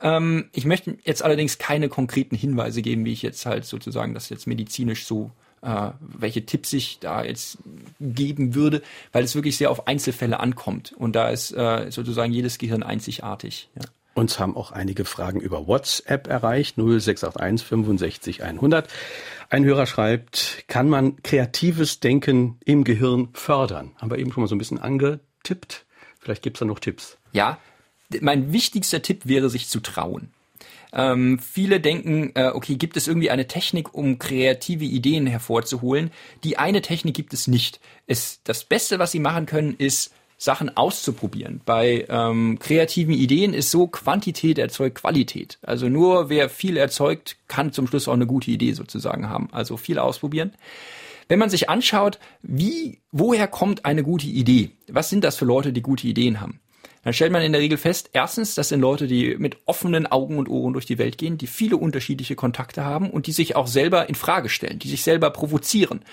[0.00, 4.28] Ähm, ich möchte jetzt allerdings keine konkreten Hinweise geben, wie ich jetzt halt sozusagen das
[4.28, 5.30] jetzt medizinisch so
[5.62, 7.58] äh, welche Tipps ich da jetzt
[8.00, 10.92] geben würde, weil es wirklich sehr auf Einzelfälle ankommt.
[10.92, 13.68] Und da ist äh, sozusagen jedes Gehirn einzigartig.
[13.76, 13.82] Ja.
[14.14, 18.88] Uns haben auch einige Fragen über WhatsApp erreicht, 0681 65 100.
[19.48, 23.92] Ein Hörer schreibt, kann man kreatives Denken im Gehirn fördern?
[23.96, 25.86] Haben wir eben schon mal so ein bisschen angetippt.
[26.20, 27.16] Vielleicht gibt's da noch Tipps.
[27.32, 27.58] Ja,
[28.20, 30.32] mein wichtigster Tipp wäre, sich zu trauen.
[30.92, 36.10] Ähm, viele denken, äh, okay, gibt es irgendwie eine Technik, um kreative Ideen hervorzuholen?
[36.44, 37.80] Die eine Technik gibt es nicht.
[38.06, 41.60] Es, das Beste, was sie machen können, ist Sachen auszuprobieren.
[41.64, 45.58] Bei ähm, kreativen Ideen ist so, Quantität erzeugt Qualität.
[45.62, 49.48] Also nur wer viel erzeugt, kann zum Schluss auch eine gute Idee sozusagen haben.
[49.52, 50.52] Also viel ausprobieren.
[51.28, 54.70] Wenn man sich anschaut, wie, woher kommt eine gute Idee?
[54.88, 56.58] Was sind das für Leute, die gute Ideen haben?
[57.04, 60.38] Dann stellt man in der Regel fest, erstens, das sind Leute, die mit offenen Augen
[60.38, 63.68] und Ohren durch die Welt gehen, die viele unterschiedliche Kontakte haben und die sich auch
[63.68, 66.04] selber in Frage stellen, die sich selber provozieren.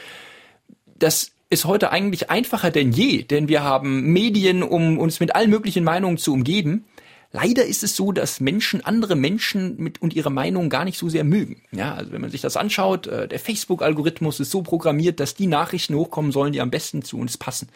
[0.85, 5.49] Das ist heute eigentlich einfacher denn je, denn wir haben Medien, um uns mit allen
[5.49, 6.85] möglichen Meinungen zu umgeben.
[7.31, 11.09] Leider ist es so, dass Menschen andere Menschen mit und ihre Meinung gar nicht so
[11.09, 11.62] sehr mögen.
[11.71, 15.45] Ja, also wenn man sich das anschaut, äh, der Facebook-Algorithmus ist so programmiert, dass die
[15.45, 17.69] Nachrichten hochkommen sollen, die am besten zu uns passen.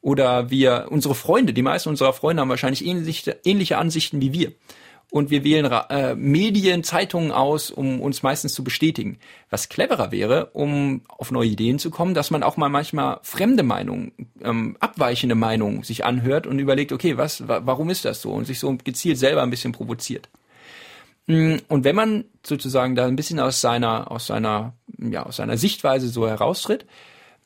[0.00, 4.52] Oder wir, unsere Freunde, die meisten unserer Freunde haben wahrscheinlich ähnliche, ähnliche Ansichten wie wir
[5.14, 9.18] und wir wählen äh, Medien, Zeitungen aus, um uns meistens zu bestätigen.
[9.48, 13.62] Was cleverer wäre, um auf neue Ideen zu kommen, dass man auch mal manchmal fremde
[13.62, 14.10] Meinungen,
[14.42, 18.32] ähm, abweichende Meinungen sich anhört und überlegt, okay, was, wa warum ist das so?
[18.32, 20.28] Und sich so gezielt selber ein bisschen provoziert.
[21.28, 25.56] Mm, und wenn man sozusagen da ein bisschen aus seiner, aus seiner, ja, aus seiner
[25.56, 26.86] Sichtweise so heraustritt,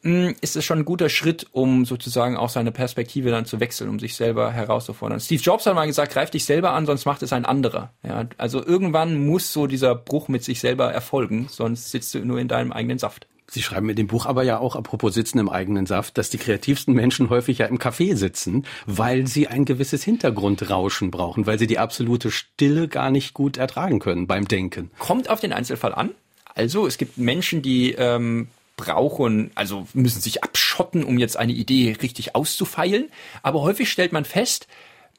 [0.02, 3.98] ist es schon ein guter Schritt, um sozusagen auch seine Perspektive dann zu wechseln, um
[3.98, 5.18] sich selber herauszufordern.
[5.18, 7.92] Steve Jobs hat mal gesagt, greif dich selber an, sonst macht es ein anderer.
[8.06, 12.38] Ja, also irgendwann muss so dieser Bruch mit sich selber erfolgen, sonst sitzt du nur
[12.38, 13.26] in deinem eigenen Saft.
[13.50, 16.36] Sie schreiben mit dem Buch aber ja auch, apropos Sitzen im eigenen Saft, dass die
[16.36, 21.66] kreativsten Menschen häufig ja im Café sitzen, weil sie ein gewisses Hintergrundrauschen brauchen, weil sie
[21.66, 24.90] die absolute Stille gar nicht gut ertragen können beim Denken.
[24.98, 26.10] Kommt auf den Einzelfall an.
[26.54, 31.94] Also es gibt Menschen, die ähm, brauchen, also müssen sich abschotten, um jetzt eine Idee
[32.00, 33.10] richtig auszufeilen.
[33.42, 34.66] Aber häufig stellt man fest,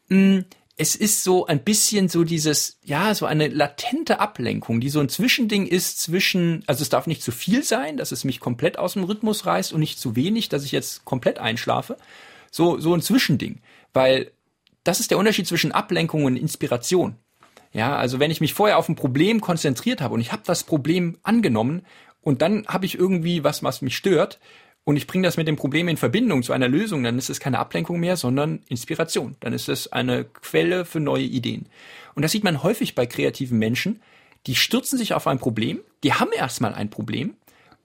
[0.08, 0.46] mh, hm,
[0.82, 5.10] es ist so ein bisschen so dieses, ja, so eine latente Ablenkung, die so ein
[5.10, 8.94] Zwischending ist zwischen, also es darf nicht zu viel sein, dass es mich komplett aus
[8.94, 11.98] dem Rhythmus reißt und nicht zu wenig, dass ich jetzt komplett einschlafe.
[12.50, 13.60] So, so ein Zwischending.
[13.92, 14.32] Weil
[14.86, 17.18] das ist der Unterschied zwischen Ablenkung und Inspiration.
[17.74, 20.64] Ja, also wenn ich mich vorher auf ein Problem konzentriert habe und ich habe das
[20.64, 21.86] Problem angenommen
[22.22, 24.40] und dann habe ich irgendwie was, was mich stört,
[24.90, 27.40] und ich bringe das mit dem Problem in Verbindung zu einer Lösung, dann ist es
[27.40, 29.36] keine Ablenkung mehr, sondern Inspiration.
[29.40, 31.68] Dann ist es eine Quelle für neue Ideen.
[32.16, 34.02] Und das sieht man häufig bei kreativen Menschen,
[34.48, 37.36] die stürzen sich auf ein Problem, die haben erstmal ein Problem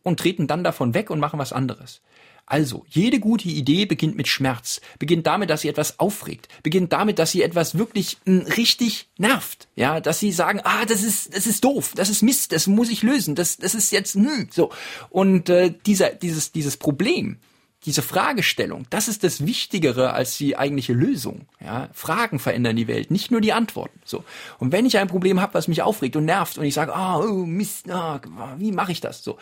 [0.02, 2.00] und treten dann davon weg und machen was anderes.
[2.46, 7.18] Also, jede gute Idee beginnt mit Schmerz, beginnt damit, dass sie etwas aufregt, beginnt damit,
[7.18, 11.34] dass sie etwas wirklich m, hm, richtig nervt, ja, dass sie sagen, ah, das ist,
[11.34, 14.48] das ist doof, das ist Mist, das muss ich lösen, das, das ist jetzt, hm,
[14.50, 14.70] so.
[15.08, 17.38] Und äh, dieser, dieses, dieses Problem,
[17.86, 21.46] diese Fragestellung, das ist das Wichtigere als die eigentliche Lösung.
[21.60, 24.00] Ja, Fragen verändern die Welt, nicht nur die Antworten.
[24.04, 24.24] So.
[24.58, 27.18] Und wenn ich ein Problem habe, was mich aufregt und nervt und ich sage, ah,
[27.18, 28.20] oh, Mist, ah,
[28.58, 29.22] wie mache ich das?
[29.22, 29.38] So,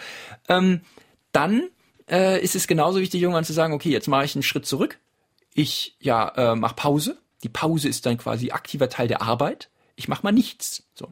[0.48, 0.80] ähm,
[1.30, 1.68] dann
[2.12, 4.98] äh, ist es genauso wichtig, irgendwann zu sagen, okay, jetzt mache ich einen Schritt zurück.
[5.54, 7.18] Ich ja äh, mache Pause.
[7.42, 9.70] Die Pause ist dann quasi aktiver Teil der Arbeit.
[9.96, 10.84] Ich mache mal nichts.
[10.94, 11.08] So.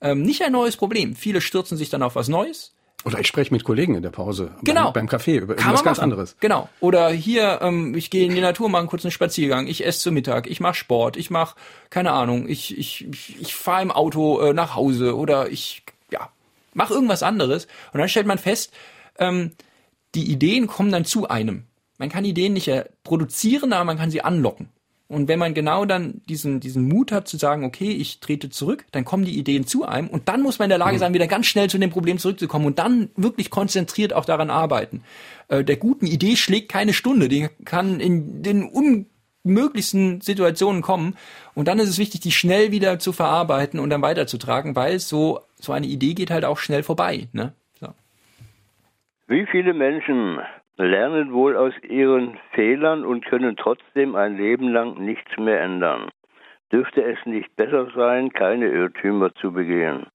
[0.00, 1.16] Ähm, nicht ein neues Problem.
[1.16, 2.72] Viele stürzen sich dann auf was Neues.
[3.04, 4.52] Oder ich spreche mit Kollegen in der Pause.
[4.62, 4.84] Genau.
[4.84, 6.36] Beim, beim Kaffee über Kann was ganz anderes.
[6.40, 6.68] Genau.
[6.80, 10.12] Oder hier, ähm, ich gehe in die Natur, mache einen kurzen Spaziergang, ich esse zu
[10.12, 11.56] Mittag, ich mache Sport, ich mache,
[11.90, 16.30] keine Ahnung, ich, ich, ich, ich fahre im Auto äh, nach Hause oder ich, ja,
[16.74, 17.68] mache irgendwas anderes.
[17.92, 18.72] Und dann stellt man fest,
[19.18, 19.52] ähm,
[20.16, 21.64] die Ideen kommen dann zu einem.
[21.98, 22.70] Man kann Ideen nicht
[23.04, 24.68] produzieren, aber man kann sie anlocken.
[25.08, 28.86] Und wenn man genau dann diesen, diesen Mut hat zu sagen, okay, ich trete zurück,
[28.90, 30.98] dann kommen die Ideen zu einem und dann muss man in der Lage mhm.
[30.98, 35.04] sein, wieder ganz schnell zu dem Problem zurückzukommen und dann wirklich konzentriert auch daran arbeiten.
[35.46, 38.68] Äh, der guten Idee schlägt keine Stunde, die kann in den
[39.44, 41.14] unmöglichsten Situationen kommen
[41.54, 45.40] und dann ist es wichtig, die schnell wieder zu verarbeiten und dann weiterzutragen, weil so,
[45.60, 47.28] so eine Idee geht halt auch schnell vorbei.
[47.32, 47.52] Ne?
[49.28, 50.40] Wie viele Menschen
[50.76, 56.10] lernen wohl aus ihren Fehlern und können trotzdem ein Leben lang nichts mehr ändern?
[56.70, 60.06] Dürfte es nicht besser sein, keine Irrtümer zu begehen?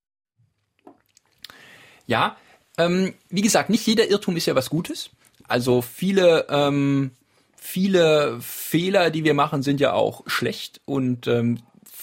[2.06, 2.36] Ja,
[2.78, 5.10] ähm, wie gesagt, nicht jeder Irrtum ist ja was Gutes.
[5.46, 7.10] Also viele, ähm,
[7.54, 11.58] viele Fehler, die wir machen, sind ja auch schlecht und ähm,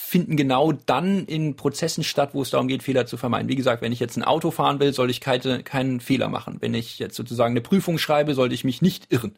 [0.09, 3.47] finden genau dann in Prozessen statt, wo es darum geht, Fehler zu vermeiden.
[3.47, 6.57] Wie gesagt, wenn ich jetzt ein Auto fahren will, soll ich keine, keinen Fehler machen.
[6.61, 9.35] Wenn ich jetzt sozusagen eine Prüfung schreibe, sollte ich mich nicht irren.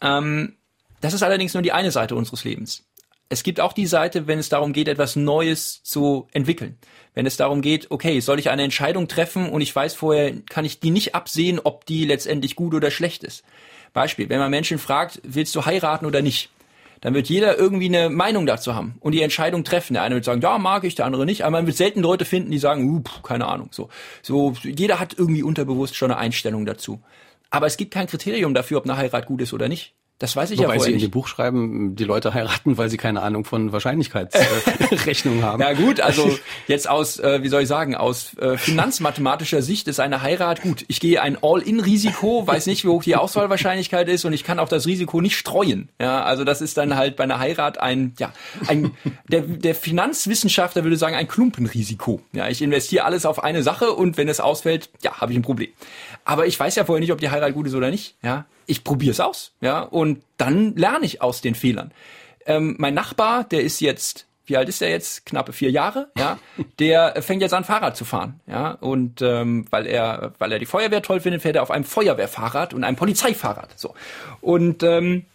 [0.00, 0.54] Ähm,
[1.00, 2.84] das ist allerdings nur die eine Seite unseres Lebens.
[3.28, 6.78] Es gibt auch die Seite, wenn es darum geht, etwas Neues zu entwickeln.
[7.14, 10.64] Wenn es darum geht, okay, soll ich eine Entscheidung treffen und ich weiß vorher, kann
[10.64, 13.42] ich die nicht absehen, ob die letztendlich gut oder schlecht ist.
[13.92, 16.50] Beispiel, wenn man Menschen fragt, willst du heiraten oder nicht?
[17.02, 19.94] Dann wird jeder irgendwie eine Meinung dazu haben und die Entscheidung treffen.
[19.94, 21.42] Der eine wird sagen, ja, mag ich, der andere nicht.
[21.44, 23.68] Aber man wird selten Leute finden, die sagen, uh, pff, keine Ahnung.
[23.72, 23.90] So,
[24.22, 27.02] so jeder hat irgendwie unterbewusst schon eine Einstellung dazu.
[27.50, 29.94] Aber es gibt kein Kriterium dafür, ob eine Heirat gut ist oder nicht.
[30.22, 31.06] Das weiß ich Wobei ja vorher Sie in nicht.
[31.06, 35.60] dem Buch schreiben, die Leute heiraten, weil sie keine Ahnung von Wahrscheinlichkeitsrechnung haben.
[35.60, 39.98] Ja gut, also jetzt aus, äh, wie soll ich sagen, aus äh, finanzmathematischer Sicht ist
[39.98, 40.84] eine Heirat gut.
[40.86, 44.68] Ich gehe ein All-in-Risiko, weiß nicht, wie hoch die Auswahlwahrscheinlichkeit ist und ich kann auch
[44.68, 45.88] das Risiko nicht streuen.
[46.00, 48.32] Ja, also das ist dann halt bei einer Heirat ein, ja,
[48.68, 48.92] ein
[49.26, 52.20] der, der Finanzwissenschaftler würde sagen ein Klumpenrisiko.
[52.32, 55.42] Ja, ich investiere alles auf eine Sache und wenn es ausfällt, ja, habe ich ein
[55.42, 55.70] Problem.
[56.24, 58.14] Aber ich weiß ja vorher nicht, ob die Heirat gut ist oder nicht.
[58.22, 61.92] Ja, ich probiere es aus, ja, und dann lerne ich aus den Fehlern.
[62.46, 65.26] Ähm, mein Nachbar, der ist jetzt, wie alt ist der jetzt?
[65.26, 66.38] Knappe vier Jahre, ja.
[66.78, 68.72] Der fängt jetzt an, Fahrrad zu fahren, ja.
[68.72, 72.74] Und ähm, weil er, weil er die Feuerwehr toll findet, fährt er auf einem Feuerwehrfahrrad
[72.74, 73.78] und einem Polizeifahrrad.
[73.78, 73.94] So.
[74.40, 75.26] Und ähm,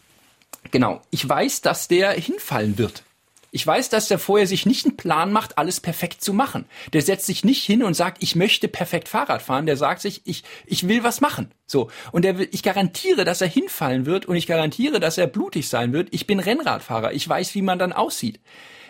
[0.71, 3.03] genau, ich weiß, dass der hinfallen wird.
[3.51, 6.65] Ich weiß, dass der vorher sich nicht einen Plan macht, alles perfekt zu machen.
[6.93, 9.65] Der setzt sich nicht hin und sagt, ich möchte perfekt Fahrrad fahren.
[9.65, 11.51] Der sagt sich, ich, ich will was machen.
[11.65, 11.89] So.
[12.11, 15.69] Und der will, ich garantiere, dass er hinfallen wird und ich garantiere, dass er blutig
[15.69, 16.09] sein wird.
[16.11, 17.13] Ich bin Rennradfahrer.
[17.13, 18.39] Ich weiß, wie man dann aussieht.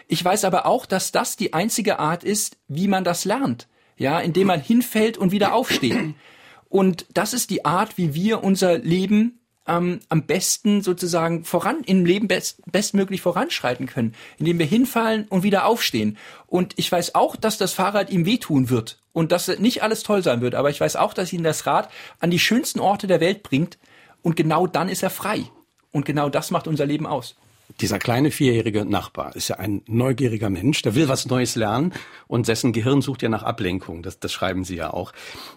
[0.08, 3.68] Ich weiß aber auch, dass das die einzige Art ist, wie man das lernt.
[3.98, 6.16] Ja, indem man hinfällt und wieder aufsteht.
[6.70, 12.06] Und das ist die Art, wie wir unser Leben ähm, am besten sozusagen voran im
[12.06, 16.18] Leben best, bestmöglich voranschreiten können, indem wir hinfallen und wieder aufstehen.
[16.48, 20.24] Und ich weiß auch, dass das Fahrrad ihm wehtun wird und dass nicht alles toll
[20.24, 23.20] sein wird, aber ich weiß auch, dass ihn das Rad an die schönsten Orte der
[23.20, 23.78] Welt bringt
[24.22, 25.44] und genau dann ist er frei.
[25.92, 27.36] Und genau das macht unser Leben aus.
[27.82, 31.94] Dieser kleine vierjährige Nachbar ist ja ein neugieriger Mensch, der will was Neues lernen
[32.28, 34.04] und dessen Gehirn sucht ja nach Ablenkung.
[34.04, 35.12] Das, das schreiben Sie ja auch.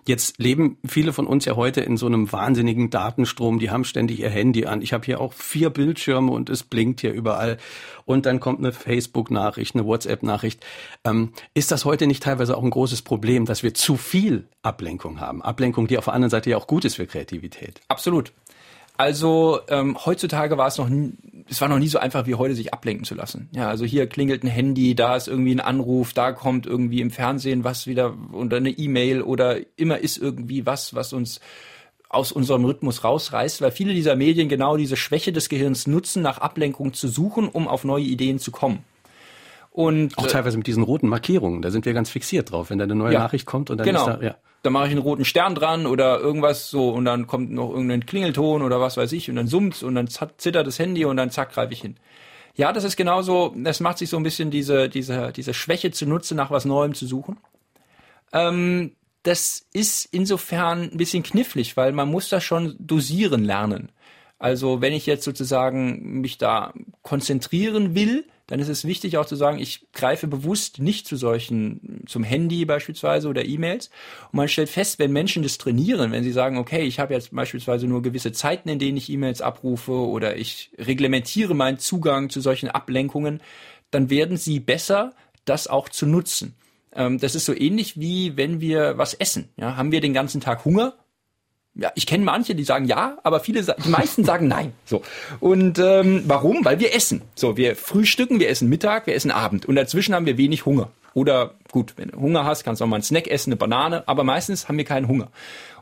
[0.07, 3.59] Jetzt leben viele von uns ja heute in so einem wahnsinnigen Datenstrom.
[3.59, 4.83] Die haben ständig ihr Handy an.
[4.83, 7.59] Ich habe hier auch vier Bildschirme und es blinkt hier überall.
[8.05, 10.65] Und dann kommt eine Facebook-Nachricht, eine WhatsApp-Nachricht.
[11.05, 15.21] Ähm, ist das heute nicht teilweise auch ein großes Problem, dass wir zu viel Ablenkung
[15.21, 15.43] haben?
[15.43, 17.81] Ablenkung, die auf der anderen Seite ja auch gut ist für Kreativität.
[17.89, 18.33] Absolut.
[19.01, 21.15] Also ähm, heutzutage war es noch nie,
[21.49, 23.49] es war noch nie so einfach wie heute, sich ablenken zu lassen.
[23.53, 27.11] Ja, also hier klingelt ein Handy, da ist irgendwie ein Anruf, da kommt irgendwie im
[27.11, 31.41] Fernsehen was wieder oder eine E-Mail oder immer ist irgendwie was, was uns
[32.11, 36.37] aus unserem Rhythmus rausreißt, weil viele dieser Medien genau diese Schwäche des Gehirns nutzen, nach
[36.37, 38.85] Ablenkung zu suchen, um auf neue Ideen zu kommen.
[39.71, 42.77] Und auch äh, teilweise mit diesen roten Markierungen, da sind wir ganz fixiert drauf, wenn
[42.77, 44.01] da eine neue ja, Nachricht kommt und dann genau.
[44.01, 47.27] ist da, ja da mache ich einen roten Stern dran oder irgendwas so und dann
[47.27, 50.79] kommt noch irgendein Klingelton oder was weiß ich und dann summt und dann zittert das
[50.79, 51.97] Handy und dann zack greife ich hin.
[52.57, 56.35] Ja, das ist genauso, das macht sich so ein bisschen diese, diese, diese Schwäche zunutze,
[56.35, 57.39] nach was Neuem zu suchen.
[58.33, 58.93] Ähm,
[59.23, 63.91] das ist insofern ein bisschen knifflig, weil man muss das schon dosieren lernen.
[64.39, 69.37] Also wenn ich jetzt sozusagen mich da konzentrieren will, dann ist es wichtig auch zu
[69.37, 73.91] sagen, ich greife bewusst nicht zu solchen, zum Handy beispielsweise oder E-Mails.
[74.33, 77.33] Und man stellt fest, wenn Menschen das trainieren, wenn sie sagen, okay, ich habe jetzt
[77.33, 82.41] beispielsweise nur gewisse Zeiten, in denen ich E-Mails abrufe oder ich reglementiere meinen Zugang zu
[82.41, 83.41] solchen Ablenkungen,
[83.93, 86.57] dann werden sie besser, das auch zu nutzen.
[86.93, 89.49] Ähm, das ist so ähnlich wie wenn wir was essen.
[89.57, 90.95] Ja, haben wir den ganzen Tag Hunger?
[91.75, 94.73] Ja, ich kenne manche, die sagen ja, aber viele, die meisten sagen nein.
[94.85, 95.03] So
[95.39, 96.65] und ähm, warum?
[96.65, 97.23] Weil wir essen.
[97.35, 100.91] So, wir frühstücken, wir essen Mittag, wir essen Abend und dazwischen haben wir wenig Hunger.
[101.15, 104.07] Oder gut, wenn du Hunger hast, kannst du auch mal einen Snack essen, eine Banane,
[104.07, 105.29] aber meistens haben wir keinen Hunger.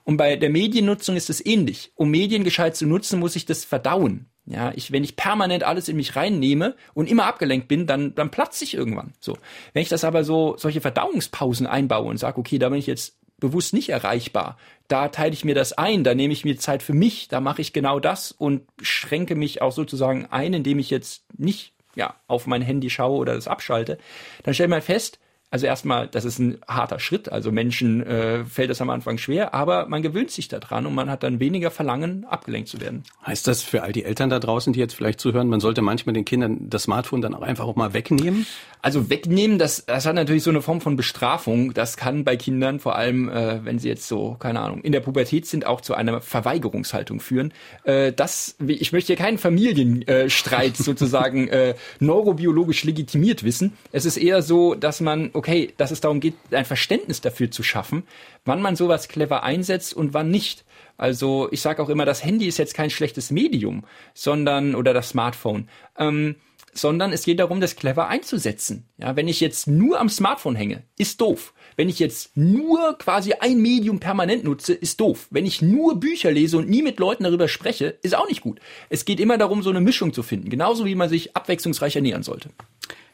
[0.05, 1.92] Und bei der Mediennutzung ist es ähnlich.
[1.94, 4.27] Um Medien gescheit zu nutzen, muss ich das verdauen.
[4.46, 8.31] Ja, ich, wenn ich permanent alles in mich reinnehme und immer abgelenkt bin, dann, dann
[8.31, 9.12] platze ich irgendwann.
[9.20, 9.37] So.
[9.74, 13.18] Wenn ich das aber so, solche Verdauungspausen einbaue und sage, okay, da bin ich jetzt
[13.38, 14.59] bewusst nicht erreichbar.
[14.88, 17.61] Da teile ich mir das ein, da nehme ich mir Zeit für mich, da mache
[17.61, 22.46] ich genau das und schränke mich auch sozusagen ein, indem ich jetzt nicht ja, auf
[22.46, 23.98] mein Handy schaue oder das abschalte.
[24.44, 25.18] Dann stellt man fest,
[25.51, 27.33] also erstmal, das ist ein harter Schritt.
[27.33, 31.09] Also Menschen äh, fällt es am Anfang schwer, aber man gewöhnt sich daran und man
[31.09, 33.05] hat dann weniger Verlangen, abgelenkt zu werden.
[33.27, 36.13] Heißt das für all die Eltern da draußen, die jetzt vielleicht zuhören, man sollte manchmal
[36.13, 38.47] den Kindern das Smartphone dann auch einfach auch mal wegnehmen?
[38.83, 41.75] Also wegnehmen, das, das hat natürlich so eine Form von Bestrafung.
[41.75, 45.01] Das kann bei Kindern vor allem, äh, wenn sie jetzt so, keine Ahnung, in der
[45.01, 47.53] Pubertät sind, auch zu einer Verweigerungshaltung führen.
[47.85, 53.73] Äh, das, ich möchte hier keinen Familienstreit sozusagen äh, neurobiologisch legitimiert wissen.
[53.93, 57.62] Es ist eher so, dass man okay, dass es darum geht, ein Verständnis dafür zu
[57.62, 58.03] schaffen,
[58.44, 60.64] wann man sowas clever einsetzt und wann nicht.
[60.96, 65.11] Also ich sage auch immer, das Handy ist jetzt kein schlechtes Medium, sondern oder das
[65.11, 65.68] Smartphone.
[65.96, 66.35] Ähm,
[66.74, 68.85] sondern es geht darum, das clever einzusetzen.
[68.98, 71.55] Ja, wenn ich jetzt nur am Smartphone hänge, ist doof.
[71.77, 75.29] Wenn ich jetzt nur quasi ein Medium permanent nutze, ist doof.
[75.31, 78.61] Wenn ich nur Bücher lese und nie mit Leuten darüber spreche, ist auch nicht gut.
[78.90, 82.22] Es geht immer darum, so eine Mischung zu finden, genauso wie man sich abwechslungsreich ernähren
[82.22, 82.51] sollte.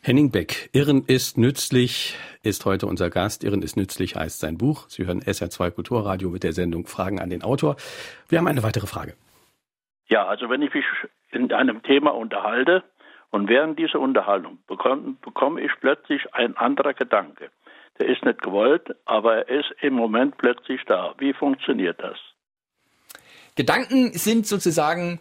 [0.06, 3.42] Henning Beck, Irren ist nützlich, ist heute unser Gast.
[3.42, 4.86] Irren ist nützlich heißt sein Buch.
[4.86, 7.76] Sie hören SR2 Kulturradio mit der Sendung Fragen an den Autor.
[8.28, 9.14] Wir haben eine weitere Frage.
[10.08, 10.84] Ja, also wenn ich mich
[11.30, 12.84] in einem Thema unterhalte
[13.30, 17.48] und während dieser Unterhaltung bekomme, bekomme ich plötzlich ein anderer Gedanke.
[17.98, 21.14] Der ist nicht gewollt, aber er ist im Moment plötzlich da.
[21.16, 22.18] Wie funktioniert das?
[23.56, 25.20] Gedanken sind sozusagen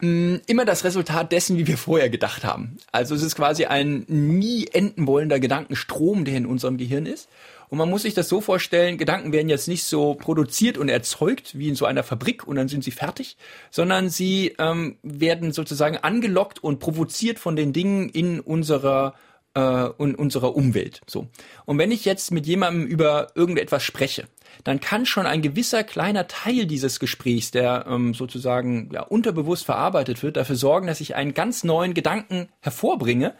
[0.00, 2.76] immer das Resultat dessen, wie wir vorher gedacht haben.
[2.92, 7.28] Also es ist quasi ein nie enden wollender Gedankenstrom, der in unserem Gehirn ist.
[7.68, 11.58] Und man muss sich das so vorstellen, Gedanken werden jetzt nicht so produziert und erzeugt
[11.58, 13.36] wie in so einer Fabrik und dann sind sie fertig,
[13.70, 19.14] sondern sie ähm, werden sozusagen angelockt und provoziert von den Dingen in unserer
[19.54, 21.00] äh, in unserer Umwelt.
[21.06, 21.26] So.
[21.64, 24.24] Und wenn ich jetzt mit jemandem über irgendetwas spreche,
[24.62, 30.22] dann kann schon ein gewisser kleiner Teil dieses Gesprächs, der ähm, sozusagen ja, unterbewusst verarbeitet
[30.22, 33.34] wird, dafür sorgen, dass ich einen ganz neuen Gedanken hervorbringe,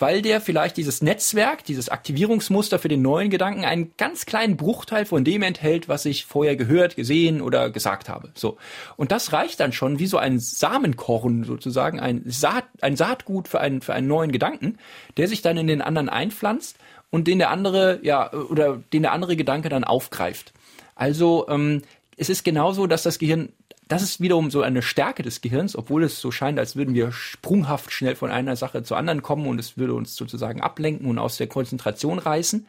[0.00, 5.04] weil der vielleicht dieses Netzwerk, dieses Aktivierungsmuster für den neuen Gedanken einen ganz kleinen Bruchteil
[5.04, 8.30] von dem enthält, was ich vorher gehört, gesehen oder gesagt habe.
[8.34, 8.56] So.
[8.96, 13.60] Und das reicht dann schon wie so ein Samenkorn sozusagen, ein, Saat, ein Saatgut für
[13.60, 14.78] einen, für einen neuen Gedanken,
[15.18, 16.78] der sich dann in den anderen einpflanzt
[17.10, 20.54] und den der andere, ja, oder den der andere Gedanke dann aufgreift.
[20.94, 21.82] Also ähm,
[22.16, 23.50] es ist genauso, dass das Gehirn,
[23.90, 27.10] das ist wiederum so eine Stärke des Gehirns, obwohl es so scheint, als würden wir
[27.10, 31.18] sprunghaft schnell von einer Sache zur anderen kommen und es würde uns sozusagen ablenken und
[31.18, 32.66] aus der Konzentration reißen.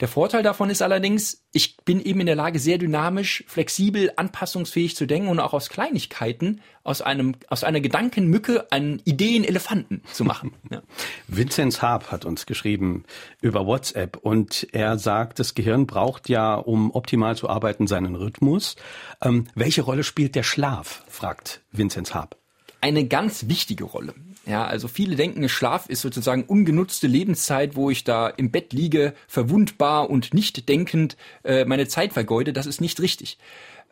[0.00, 4.96] Der Vorteil davon ist allerdings, ich bin eben in der Lage, sehr dynamisch, flexibel, anpassungsfähig
[4.96, 10.52] zu denken und auch aus Kleinigkeiten, aus einem, aus einer Gedankenmücke einen Ideen-Elefanten zu machen.
[10.70, 10.82] Ja.
[11.28, 13.04] Vinzenz Haab hat uns geschrieben
[13.40, 18.74] über WhatsApp und er sagt, das Gehirn braucht ja, um optimal zu arbeiten, seinen Rhythmus.
[19.22, 21.04] Ähm, welche Rolle spielt der Schlaf?
[21.06, 22.36] fragt Vinzenz Haab.
[22.80, 24.14] Eine ganz wichtige Rolle.
[24.46, 29.14] Ja, also viele denken, Schlaf ist sozusagen ungenutzte Lebenszeit, wo ich da im Bett liege,
[29.26, 32.52] verwundbar und nicht denkend äh, meine Zeit vergeude.
[32.52, 33.38] Das ist nicht richtig.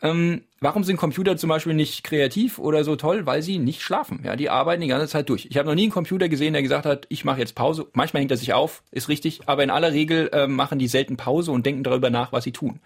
[0.03, 3.24] Ähm, warum sind Computer zum Beispiel nicht kreativ oder so toll?
[3.24, 4.20] Weil sie nicht schlafen.
[4.24, 5.46] Ja, die arbeiten die ganze Zeit durch.
[5.48, 7.86] Ich habe noch nie einen Computer gesehen, der gesagt hat, ich mache jetzt Pause.
[7.92, 11.16] Manchmal hängt er sich auf, ist richtig, aber in aller Regel äh, machen die selten
[11.16, 12.80] Pause und denken darüber nach, was sie tun.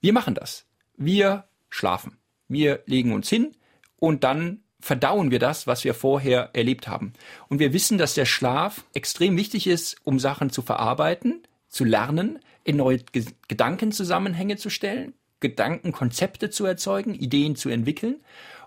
[0.00, 0.66] Wir machen das.
[0.96, 2.18] Wir schlafen.
[2.48, 3.52] Wir legen uns hin
[3.96, 7.12] und dann verdauen wir das, was wir vorher erlebt haben.
[7.48, 12.40] Und wir wissen, dass der Schlaf extrem wichtig ist, um Sachen zu verarbeiten, zu lernen,
[12.64, 18.16] in neue G Gedankenzusammenhänge zu stellen, Gedankenkonzepte zu erzeugen, Ideen zu entwickeln.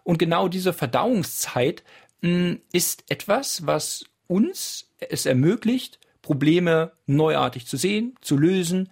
[0.03, 1.84] Und genau diese Verdauungszeit
[2.22, 8.89] mh, hm, ist etwas, was uns es ermöglicht, Probleme neuartig zu sehen, zu lösen,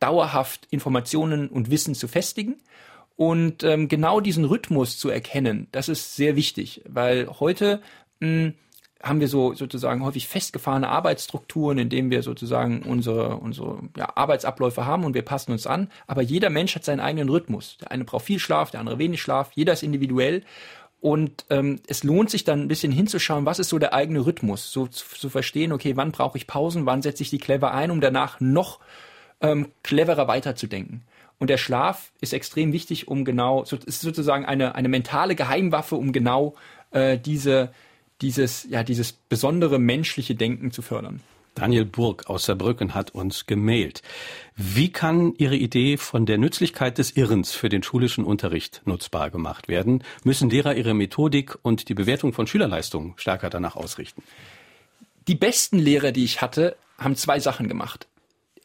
[0.00, 2.56] dauerhaft Informationen und Wissen zu festigen
[3.16, 7.80] und ähm, genau diesen Rhythmus zu erkennen, das ist sehr wichtig, weil heute
[8.20, 8.54] mh, hm,
[9.04, 14.86] haben wir so sozusagen häufig festgefahrene Arbeitsstrukturen, in denen wir sozusagen unsere, unsere ja, Arbeitsabläufe
[14.86, 15.90] haben und wir passen uns an.
[16.06, 17.76] Aber jeder Mensch hat seinen eigenen Rhythmus.
[17.82, 19.50] Der eine braucht viel Schlaf, der andere wenig Schlaf.
[19.54, 20.42] Jeder ist individuell.
[21.00, 24.72] Und ähm, es lohnt sich dann ein bisschen hinzuschauen, was ist so der eigene Rhythmus,
[24.72, 27.90] so zu, zu verstehen, okay, wann brauche ich Pausen, wann setze ich die clever ein,
[27.90, 28.80] um danach noch
[29.42, 31.02] ähm, cleverer weiterzudenken.
[31.38, 35.96] Und der Schlaf ist extrem wichtig, um genau, so, ist sozusagen eine, eine mentale Geheimwaffe,
[35.96, 36.54] um genau
[36.90, 37.72] äh, diese,
[38.22, 41.20] dieses, ja, dieses besondere menschliche Denken zu fördern.
[41.54, 44.02] Daniel Burg aus Saarbrücken hat uns gemailt.
[44.56, 49.68] Wie kann Ihre Idee von der Nützlichkeit des Irrens für den schulischen Unterricht nutzbar gemacht
[49.68, 50.02] werden?
[50.24, 54.24] Müssen Lehrer ihre Methodik und die Bewertung von Schülerleistungen stärker danach ausrichten?
[55.28, 58.08] Die besten Lehrer, die ich hatte, haben zwei Sachen gemacht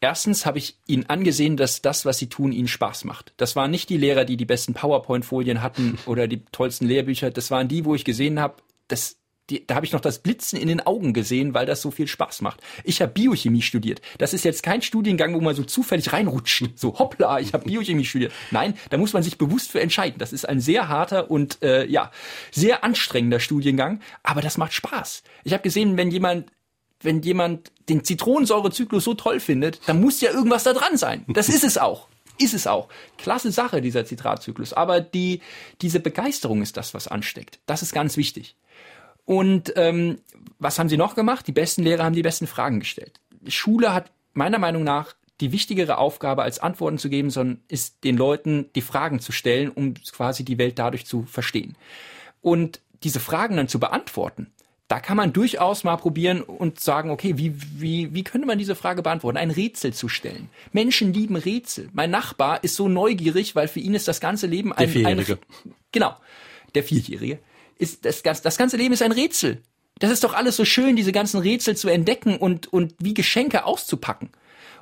[0.00, 3.32] erstens habe ich ihnen angesehen, dass das, was sie tun, ihnen Spaß macht.
[3.36, 7.30] Das waren nicht die Lehrer, die die besten PowerPoint-Folien hatten oder die tollsten Lehrbücher.
[7.30, 8.56] Das waren die, wo ich gesehen habe,
[8.88, 9.16] dass
[9.50, 12.06] die, da habe ich noch das Blitzen in den Augen gesehen, weil das so viel
[12.06, 12.60] Spaß macht.
[12.84, 14.00] Ich habe Biochemie studiert.
[14.18, 16.78] Das ist jetzt kein Studiengang, wo man so zufällig reinrutscht.
[16.78, 18.32] So hoppla, ich habe Biochemie studiert.
[18.50, 20.18] Nein, da muss man sich bewusst für entscheiden.
[20.18, 22.10] Das ist ein sehr harter und äh, ja
[22.52, 25.22] sehr anstrengender Studiengang, aber das macht Spaß.
[25.44, 26.46] Ich habe gesehen, wenn jemand
[27.02, 31.24] wenn jemand den Zitronensäurezyklus so toll findet, dann muss ja irgendwas da dran sein.
[31.28, 32.08] Das ist es auch.
[32.38, 32.88] Ist es auch.
[33.18, 34.72] Klasse Sache, dieser Zitratzyklus.
[34.72, 35.40] Aber die,
[35.82, 37.58] diese Begeisterung ist das, was ansteckt.
[37.66, 38.56] Das ist ganz wichtig.
[39.24, 40.18] Und ähm,
[40.58, 41.46] was haben sie noch gemacht?
[41.46, 43.20] Die besten Lehrer haben die besten Fragen gestellt.
[43.46, 48.16] Schule hat meiner Meinung nach die wichtigere Aufgabe als Antworten zu geben, sondern ist den
[48.16, 51.76] Leuten die Fragen zu stellen, um quasi die Welt dadurch zu verstehen.
[52.42, 54.52] Und diese Fragen dann zu beantworten,
[54.90, 58.74] da kann man durchaus mal probieren und sagen, okay, wie, wie, wie könnte man diese
[58.74, 59.38] Frage beantworten?
[59.38, 60.50] Ein Rätsel zu stellen.
[60.72, 61.88] Menschen lieben Rätsel.
[61.92, 65.32] Mein Nachbar ist so neugierig, weil für ihn ist das ganze Leben ein, der Vierjährige.
[65.34, 66.16] Ein, genau,
[66.74, 67.38] der Vierjährige.
[67.78, 69.62] Ist das, das ganze Leben ist ein Rätsel.
[70.00, 73.66] Das ist doch alles so schön, diese ganzen Rätsel zu entdecken und, und wie Geschenke
[73.66, 74.30] auszupacken.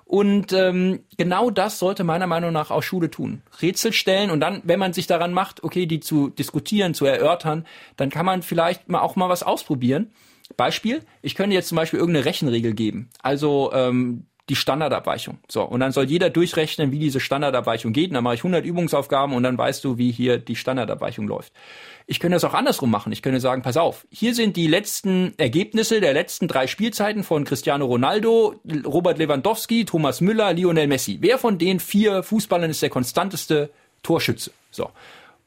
[0.08, 3.42] Und ähm, genau das sollte meiner Meinung nach auch Schule tun.
[3.60, 7.66] Rätsel stellen und dann, wenn man sich daran macht, okay, die zu diskutieren, zu erörtern,
[7.98, 10.10] dann kann man vielleicht mal auch mal was ausprobieren.
[10.56, 13.10] Beispiel, ich könnte jetzt zum Beispiel irgendeine Rechenregel geben.
[13.20, 15.38] Also ähm, die Standardabweichung.
[15.48, 18.10] So, und dann soll jeder durchrechnen, wie diese Standardabweichung geht.
[18.10, 21.52] Und dann mache ich 100 Übungsaufgaben und dann weißt du, wie hier die Standardabweichung läuft.
[22.06, 23.12] Ich könnte das auch andersrum machen.
[23.12, 27.44] Ich könnte sagen, pass auf, hier sind die letzten Ergebnisse der letzten drei Spielzeiten von
[27.44, 31.18] Cristiano Ronaldo, Robert Lewandowski, Thomas Müller, Lionel Messi.
[31.20, 33.70] Wer von den vier Fußballern ist der konstanteste
[34.02, 34.52] Torschütze?
[34.70, 34.90] So.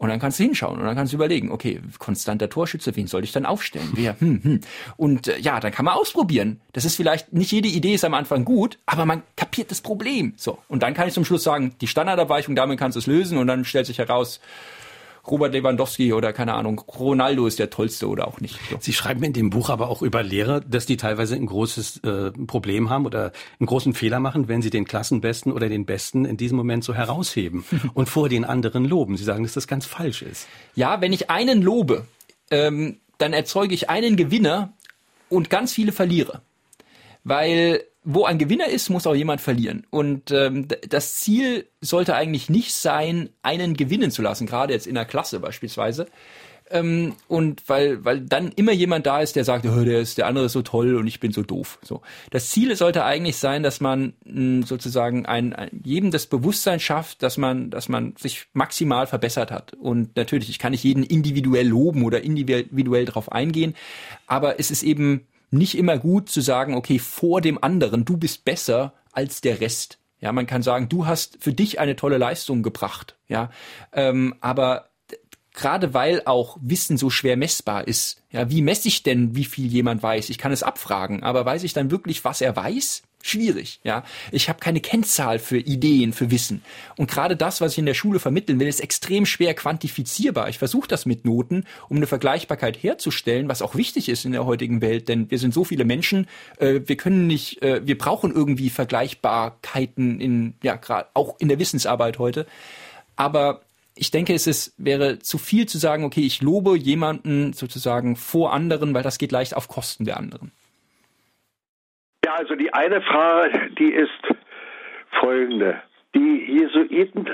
[0.02, 3.24] Und dann kannst du hinschauen und dann kannst du überlegen, okay, konstanter Torschütze, wen soll
[3.24, 3.92] ich dann aufstellen?
[3.94, 4.20] Wer?
[4.20, 4.62] Hm, hm.
[4.98, 6.60] Und äh, ja, dann kann man ausprobieren.
[6.74, 10.34] Das ist vielleicht, nicht jede Idee ist am Anfang gut, aber man kapiert das Problem.
[10.38, 10.58] So.
[10.68, 13.46] Und dann kann ich zum Schluss sagen, die Standardabweichung, damit kannst du es lösen und
[13.46, 14.40] dann stellt sich heraus,
[15.28, 18.60] Robert Lewandowski oder keine Ahnung, Ronaldo ist der tollste oder auch nicht.
[18.70, 18.78] So.
[18.80, 22.32] Sie schreiben in dem Buch aber auch über Lehrer, dass die teilweise ein großes äh,
[22.32, 26.38] Problem haben oder einen großen Fehler machen, wenn sie den Klassenbesten oder den Besten in
[26.38, 27.64] diesem Moment so herausheben
[27.94, 29.18] und vor den anderen loben.
[29.18, 30.48] Sie sagen, dass das ganz falsch ist.
[30.76, 32.06] Ja, wenn ich einen lobe,
[32.50, 34.74] ähm, dann erzeuge ich einen Gewinner
[35.30, 36.42] und ganz viele Verlierer.
[37.24, 39.86] Weil wo ein Gewinner ist, muss auch jemand verlieren.
[39.90, 44.96] Und ähm, das Ziel sollte eigentlich nicht sein, einen gewinnen zu lassen, gerade jetzt in
[44.96, 46.08] der Klasse beispielsweise,
[46.72, 50.28] ähm, und weil, weil dann immer jemand da ist, der sagt, oh, der ist, der
[50.28, 51.80] andere ist so toll und ich bin so doof.
[51.82, 52.02] So.
[52.30, 56.80] Das Ziel sollte eigentlich sein, dass man mh, hm, sozusagen ein, ein, jedem das Bewusstsein
[56.80, 59.74] schafft, dass man, dass man sich maximal verbessert hat.
[59.74, 63.76] Und natürlich, ich kann nicht jeden individuell loben oder individuell darauf eingehen,
[64.28, 68.46] aber es ist eben nicht immer gut zu sagen, okay, vor dem anderen, du bist
[68.46, 70.00] besser als der Rest.
[70.20, 73.18] Ja, man kann sagen, du hast für dich eine tolle Leistung gebracht.
[73.28, 73.50] Ja,
[73.92, 74.91] ähm, aber
[75.54, 78.22] gerade weil auch Wissen so schwer messbar ist.
[78.32, 80.30] Ja, wie messe ich denn, wie viel jemand weiß?
[80.30, 83.04] Ich kann es abfragen, aber weiß ich dann wirklich, was er weiß?
[83.24, 84.04] Schwierig, ja.
[84.32, 86.64] Ich habe keine Kennzahl für Ideen, für Wissen.
[86.98, 90.50] Und gerade das, was ich in der Schule vermitteln will, ist extrem schwer quantifizierbar.
[90.50, 94.46] Ich versuche das mit Noten, um eine Vergleichbarkeit herzustellen, was auch wichtig ist in der
[94.46, 96.28] heutigen Welt, denn wir sind so viele Menschen,
[96.58, 101.60] äh, wir können nicht, äh, wir brauchen irgendwie Vergleichbarkeiten in, ja, gerade auch in der
[101.60, 102.48] Wissensarbeit heute.
[103.16, 103.62] Aber
[104.02, 108.52] ich denke, es ist, wäre zu viel zu sagen, okay, ich lobe jemanden sozusagen vor
[108.52, 110.52] anderen, weil das geht leicht auf Kosten der anderen.
[112.26, 114.24] Ja, also die eine Frage, die ist
[115.20, 115.80] folgende.
[116.16, 117.30] Die Jesuiten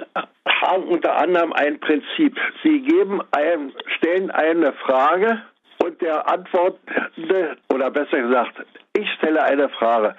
[0.46, 2.38] haben unter anderem ein Prinzip.
[2.64, 5.42] Sie geben ein, stellen eine Frage
[5.82, 10.18] und der Antwortende, oder besser gesagt, ich stelle eine Frage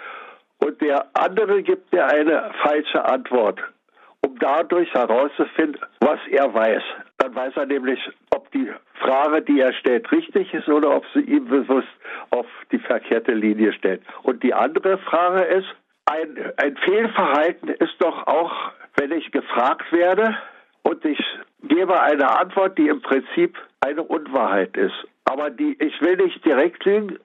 [0.61, 3.61] und der andere gibt mir eine falsche Antwort
[4.29, 6.83] um dadurch herauszufinden, was er weiß.
[7.18, 7.99] Dann weiß er nämlich,
[8.35, 8.70] ob die
[9.01, 11.89] Frage, die er stellt, richtig ist oder ob sie ihm bewusst
[12.31, 14.03] auf die verkehrte Linie stellt.
[14.22, 15.68] Und die andere Frage ist,
[16.05, 18.53] ein, ein Fehlverhalten ist doch auch,
[18.97, 20.37] wenn ich gefragt werde
[20.83, 21.20] und ich
[21.62, 25.07] gebe eine Antwort, die im Prinzip eine Unwahrheit ist.
[25.24, 27.18] Aber die, ich will nicht direkt lügen,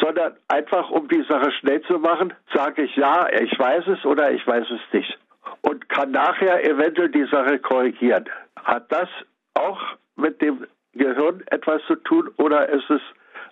[0.00, 4.32] sondern einfach, um die Sache schnell zu machen, sage ich ja, ich weiß es oder
[4.32, 5.18] ich weiß es nicht
[5.62, 8.24] und kann nachher eventuell die Sache korrigieren.
[8.56, 9.08] Hat das
[9.54, 9.80] auch
[10.16, 13.00] mit dem Gehirn etwas zu tun oder ist es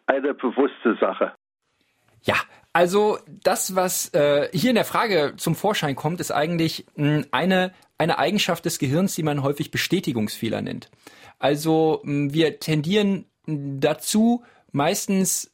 [0.06, 1.32] eine bewusste Sache?
[2.22, 2.36] Ja,
[2.72, 7.26] also das, was äh, hier in der Frage zum Vorschein kommt, ist eigentlich mh, hm,
[7.30, 10.90] eine, eine Eigenschaft des Gehirns, die man häufig Bestätigungsfehler nennt.
[11.38, 15.50] Also mh, wir tendieren dazu, meistens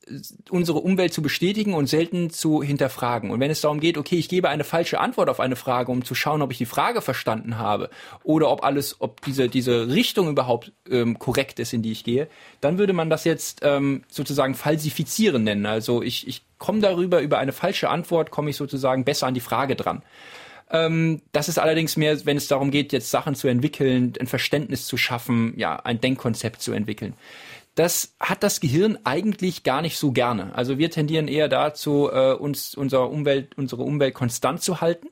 [0.51, 3.31] unsere Umwelt zu bestätigen und selten zu hinterfragen.
[3.31, 6.05] Und wenn es darum geht, okay, ich gebe eine falsche Antwort auf eine Frage, um
[6.05, 7.91] zu schauen, ob ich die Frage verstanden habe
[8.25, 12.29] oder ob alles, ob diese diese Richtung überhaupt ähm, korrekt ist, in die ich gehe,
[12.61, 15.67] dann würde man das jetzt ähm, sozusagen falsifizieren nennen.
[15.67, 19.41] Also ich ich komme darüber über eine falsche Antwort komme ich sozusagen besser an die
[19.41, 20.03] Frage dran.
[20.71, 24.87] Ähm, das ist allerdings mehr, wenn es darum geht, jetzt Sachen zu entwickeln, ein Verständnis
[24.87, 27.15] zu schaffen, ja, ein Denkkonzept zu entwickeln
[27.75, 30.55] das hat das Gehirn eigentlich gar nicht so gerne.
[30.55, 35.09] Also wir tendieren eher dazu, äh, uns unser Umwelt, unsere Umwelt konstant zu halten.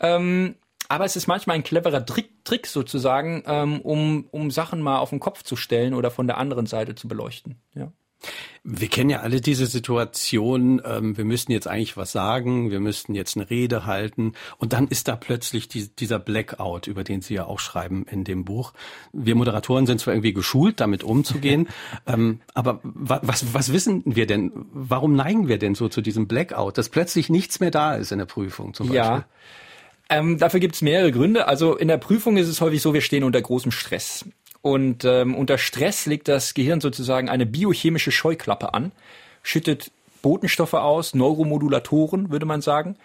[0.00, 0.56] Ähm,
[0.88, 5.10] aber es ist manchmal ein cleverer Trick, Trick sozusagen, ähm, um, um Sachen mal auf
[5.10, 7.60] den Kopf zu stellen oder von der anderen Seite zu beleuchten.
[7.74, 7.92] Ja.
[8.62, 13.14] Wir kennen ja alle diese Situation, ähm, wir müssten jetzt eigentlich was sagen, wir müssten
[13.14, 17.34] jetzt eine Rede halten und dann ist da plötzlich die, dieser Blackout, über den Sie
[17.34, 18.74] ja auch schreiben in dem Buch.
[19.12, 21.68] Wir Moderatoren sind zwar irgendwie geschult, damit umzugehen,
[22.06, 26.76] ähm, aber was, was wissen wir denn, warum neigen wir denn so zu diesem Blackout,
[26.76, 28.96] dass plötzlich nichts mehr da ist in der Prüfung zum Beispiel?
[28.98, 29.24] Ja.
[30.10, 31.46] Ähm, dafür gibt es mehrere Gründe.
[31.46, 34.26] Also in der Prüfung ist es häufig so, wir stehen unter großem Stress.
[34.62, 38.92] Und ähm, unter Stress legt das Gehirn sozusagen eine biochemische Scheuklappe an,
[39.42, 39.90] schüttet
[40.22, 42.96] Botenstoffe aus, Neuromodulatoren, würde man sagen,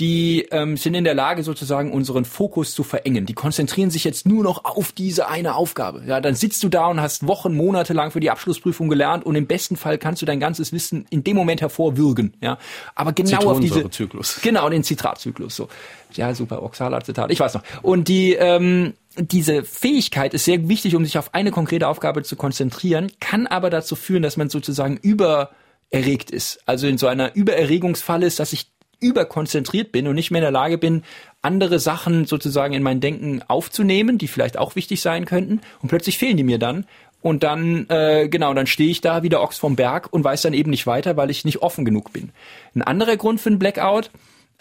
[0.00, 3.26] die ähm, sind in der Lage, sozusagen unseren Fokus zu verengen.
[3.26, 6.02] Die konzentrieren sich jetzt nur noch auf diese eine Aufgabe.
[6.06, 9.34] Ja, dann sitzt du da und hast Wochen, Monate lang für die Abschlussprüfung gelernt und
[9.34, 12.32] im besten Fall kannst du dein ganzes Wissen in dem Moment hervorwürgen.
[12.40, 12.56] Ja,
[12.94, 14.40] aber genau auf diese Zyklus.
[14.42, 15.54] genau den Zitratzyklus.
[15.54, 15.68] So,
[16.14, 17.30] ja, super Oxalacetat.
[17.30, 17.62] Ich weiß noch.
[17.82, 22.36] Und die ähm, diese Fähigkeit ist sehr wichtig, um sich auf eine konkrete Aufgabe zu
[22.36, 26.60] konzentrieren, kann aber dazu führen, dass man sozusagen übererregt ist.
[26.66, 30.52] Also in so einer Übererregungsfalle ist, dass ich überkonzentriert bin und nicht mehr in der
[30.52, 31.02] Lage bin,
[31.42, 35.60] andere Sachen sozusagen in mein Denken aufzunehmen, die vielleicht auch wichtig sein könnten.
[35.80, 36.86] Und plötzlich fehlen die mir dann.
[37.22, 40.42] Und dann, äh, genau, dann stehe ich da wie der Ochs vom Berg und weiß
[40.42, 42.30] dann eben nicht weiter, weil ich nicht offen genug bin.
[42.74, 44.10] Ein anderer Grund für einen Blackout,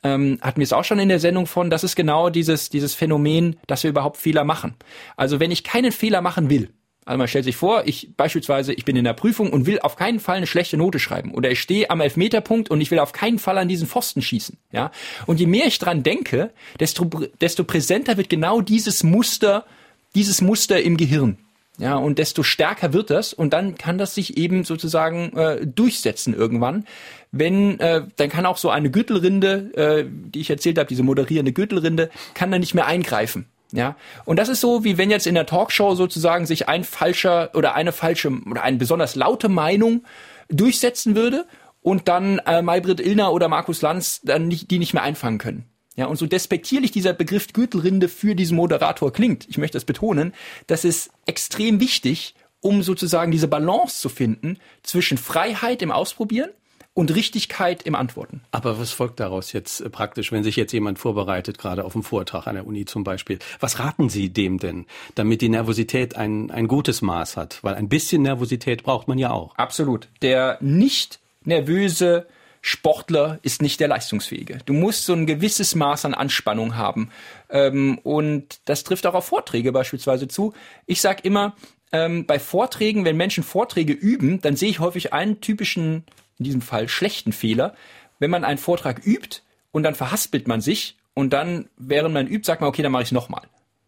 [0.04, 2.96] ähm, hatten wir es auch schon in der Sendung von, das ist genau dieses, dieses
[2.96, 4.76] Phänomen, dass wir überhaupt Fehler machen.
[5.16, 6.70] Also wenn ich keinen Fehler machen will,
[7.10, 9.96] also man stellt sich vor, ich beispielsweise, ich bin in der Prüfung und will auf
[9.96, 11.34] keinen Fall eine schlechte Note schreiben.
[11.34, 14.58] Oder ich stehe am Elfmeterpunkt und ich will auf keinen Fall an diesen Pfosten schießen.
[14.72, 14.92] Ja.
[15.26, 17.06] Und je mehr ich dran denke, desto,
[17.42, 19.66] desto präsenter wird genau dieses Muster,
[20.14, 21.40] dieses Muster im Gehirn.
[21.80, 26.34] Ja, und desto stärker wird das und dann kann das sich eben sozusagen äh, durchsetzen
[26.34, 26.86] irgendwann.
[27.32, 31.54] Wenn, äh, dann kann auch so eine Gürtelrinde, äh, die ich erzählt habe, diese moderierende
[31.54, 33.46] Gürtelrinde, kann dann nicht mehr eingreifen.
[33.72, 37.52] Ja, und das ist so, wie wenn jetzt in der Talkshow sozusagen sich ein falscher
[37.54, 40.04] oder eine falsche oder eine besonders laute Meinung
[40.50, 41.46] durchsetzen würde
[41.82, 45.66] und dann äh, Maybrit Illner oder Markus Lanz dann nicht, die nicht mehr einfangen können.
[46.00, 50.34] Ja, und so despektierlich dieser Begriff Gürtelrinde für diesen Moderator klingt, ich möchte das betonen,
[50.66, 56.52] das ist extrem wichtig, um sozusagen diese Balance zu finden zwischen Freiheit im Ausprobieren
[56.94, 58.40] und Richtigkeit im Antworten.
[58.52, 62.04] Aber was folgt daraus jetzt äh, praktisch, wenn sich jetzt jemand vorbereitet, gerade auf einen
[62.04, 63.40] Vortrag an der Uni zum Beispiel?
[63.60, 64.86] Was raten Sie dem denn,
[65.16, 67.60] damit die Nervosität ein, ein gutes Maß hat?
[67.62, 69.54] Weil ein bisschen Nervosität braucht man ja auch.
[69.58, 70.08] Absolut.
[70.22, 72.26] Der nicht nervöse
[72.62, 74.60] Sportler ist nicht der Leistungsfähige.
[74.66, 77.10] Du musst so ein gewisses Maß an Anspannung haben.
[77.50, 80.54] Ähm, und das trifft auch auf Vorträge beispielsweise zu.
[80.86, 81.56] Ich sage immer,
[81.92, 86.04] ähm, bei Vorträgen, wenn Menschen Vorträge üben, dann sehe ich häufig einen typischen
[86.38, 87.76] in diesem Fall schlechten Fehler.
[88.18, 89.42] Wenn man einen Vortrag übt
[89.72, 93.04] und dann verhaspelt man sich und dann, während man übt, sagt man, okay, dann mache
[93.04, 93.44] ich es nochmal.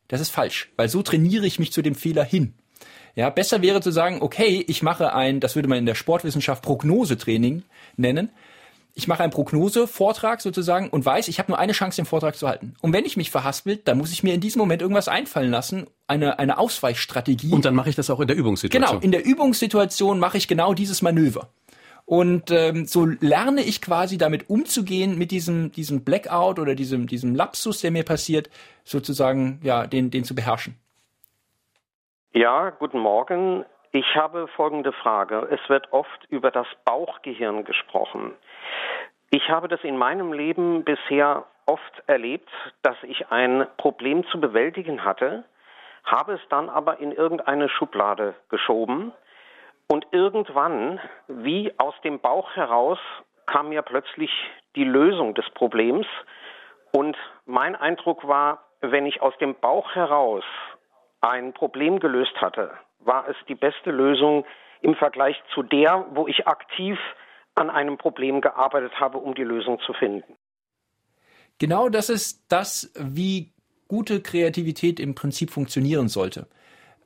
[0.07, 2.53] Das ist falsch, weil so trainiere ich mich zu dem Fehler hin.
[3.15, 6.63] Ja, besser wäre zu sagen, okay, ich mache ein, das würde man in der Sportwissenschaft
[6.63, 7.63] Prognosetraining
[7.97, 8.29] nennen.
[8.93, 12.47] Ich mache einen Prognosevortrag sozusagen und weiß, ich habe nur eine Chance, den Vortrag zu
[12.47, 12.75] halten.
[12.81, 15.87] Und wenn ich mich verhaspelt, dann muss ich mir in diesem Moment irgendwas einfallen lassen,
[16.07, 17.53] eine, eine Ausweichstrategie.
[17.53, 18.89] Und dann mache ich das auch in der Übungssituation.
[18.89, 21.49] Genau, in der Übungssituation mache ich genau dieses Manöver.
[22.05, 27.35] Und ähm, so lerne ich quasi damit umzugehen, mit diesem, diesem Blackout oder diesem, diesem
[27.35, 28.49] Lapsus, der mir passiert,
[28.83, 30.75] sozusagen, ja, den, den zu beherrschen.
[32.33, 33.65] Ja, guten Morgen.
[33.93, 35.49] Ich habe folgende Frage.
[35.51, 38.33] Es wird oft über das Bauchgehirn gesprochen.
[39.31, 42.49] Ich habe das in meinem Leben bisher oft erlebt,
[42.83, 45.43] dass ich ein Problem zu bewältigen hatte,
[46.05, 49.11] habe es dann aber in irgendeine Schublade geschoben
[49.87, 52.97] und irgendwann, wie aus dem Bauch heraus,
[53.45, 54.31] kam mir plötzlich
[54.77, 56.07] die Lösung des Problems.
[56.93, 60.45] Und mein Eindruck war, wenn ich aus dem Bauch heraus
[61.19, 62.71] ein Problem gelöst hatte,
[63.05, 64.45] war es die beste Lösung
[64.81, 66.97] im Vergleich zu der, wo ich aktiv
[67.55, 70.37] an einem Problem gearbeitet habe, um die Lösung zu finden.
[71.59, 73.51] Genau das ist das, wie
[73.87, 76.47] gute Kreativität im Prinzip funktionieren sollte.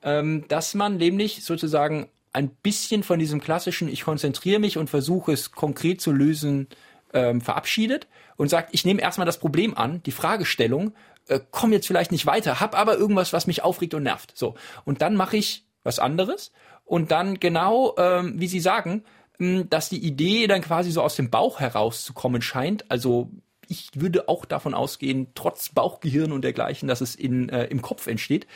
[0.02, 5.32] Ähm, dass man nämlich sozusagen ein bisschen von diesem klassischen, ich konzentriere mich und versuche
[5.32, 6.68] es konkret zu lösen,
[7.12, 10.92] ähm, verabschiedet und sagt, ich nehme erstmal das Problem an, die Fragestellung,
[11.28, 14.36] äh, komme jetzt vielleicht nicht weiter, habe aber irgendwas, was mich aufregt und nervt.
[14.36, 14.54] So.
[14.84, 16.52] Und dann mache ich was anderes
[16.84, 19.04] und dann genau, ähm, wie Sie sagen,
[19.38, 22.90] dass die Idee dann quasi so aus dem Bauch herauszukommen scheint.
[22.90, 23.30] Also
[23.68, 28.06] ich würde auch davon ausgehen, trotz Bauchgehirn und dergleichen, dass es in, äh, im Kopf
[28.06, 28.46] entsteht.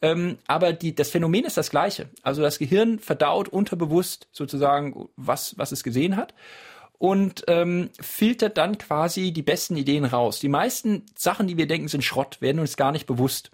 [0.00, 2.08] Ähm, aber die, das Phänomen ist das gleiche.
[2.22, 6.34] Also das Gehirn verdaut unterbewusst sozusagen, was, was es gesehen hat
[6.98, 10.38] und ähm, filtert dann quasi die besten Ideen raus.
[10.38, 13.50] Die meisten Sachen, die wir denken, sind Schrott, werden uns gar nicht bewusst.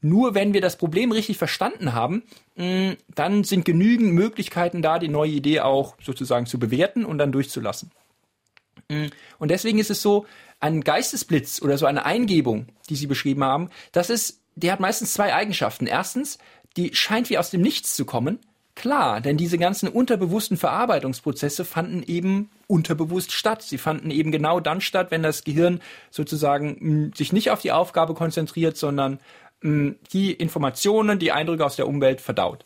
[0.00, 2.22] Nur wenn wir das Problem richtig verstanden haben,
[2.56, 7.32] mh, dann sind genügend Möglichkeiten da, die neue Idee auch sozusagen zu bewerten und dann
[7.32, 7.90] durchzulassen.
[9.38, 10.26] Und deswegen ist es so,
[10.60, 15.12] ein Geistesblitz oder so eine Eingebung, die Sie beschrieben haben, das ist der hat meistens
[15.12, 15.86] zwei Eigenschaften.
[15.86, 16.38] Erstens,
[16.76, 18.38] die scheint wie aus dem Nichts zu kommen.
[18.74, 23.62] Klar, denn diese ganzen unterbewussten Verarbeitungsprozesse fanden eben unterbewusst statt.
[23.62, 25.80] Sie fanden eben genau dann statt, wenn das Gehirn
[26.10, 29.18] sozusagen mh, hm, sich nicht auf die Aufgabe konzentriert, sondern
[29.62, 32.64] die Informationen, die Eindrücke aus der Umwelt verdaut.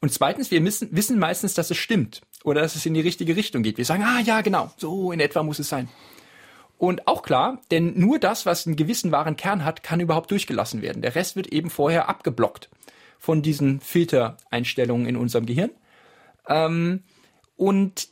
[0.00, 3.36] Und zweitens, wir müssen, wissen meistens, dass es stimmt oder dass es in die richtige
[3.36, 3.78] Richtung geht.
[3.78, 5.88] Wir sagen, ah ja, genau, so in etwa muss es sein.
[6.76, 10.82] Und auch klar, denn nur das, was einen gewissen wahren Kern hat, kann überhaupt durchgelassen
[10.82, 11.02] werden.
[11.02, 12.68] Der Rest wird eben vorher abgeblockt
[13.18, 15.70] von diesen Filtereinstellungen in unserem Gehirn.
[16.46, 17.04] Ähm,
[17.56, 18.08] und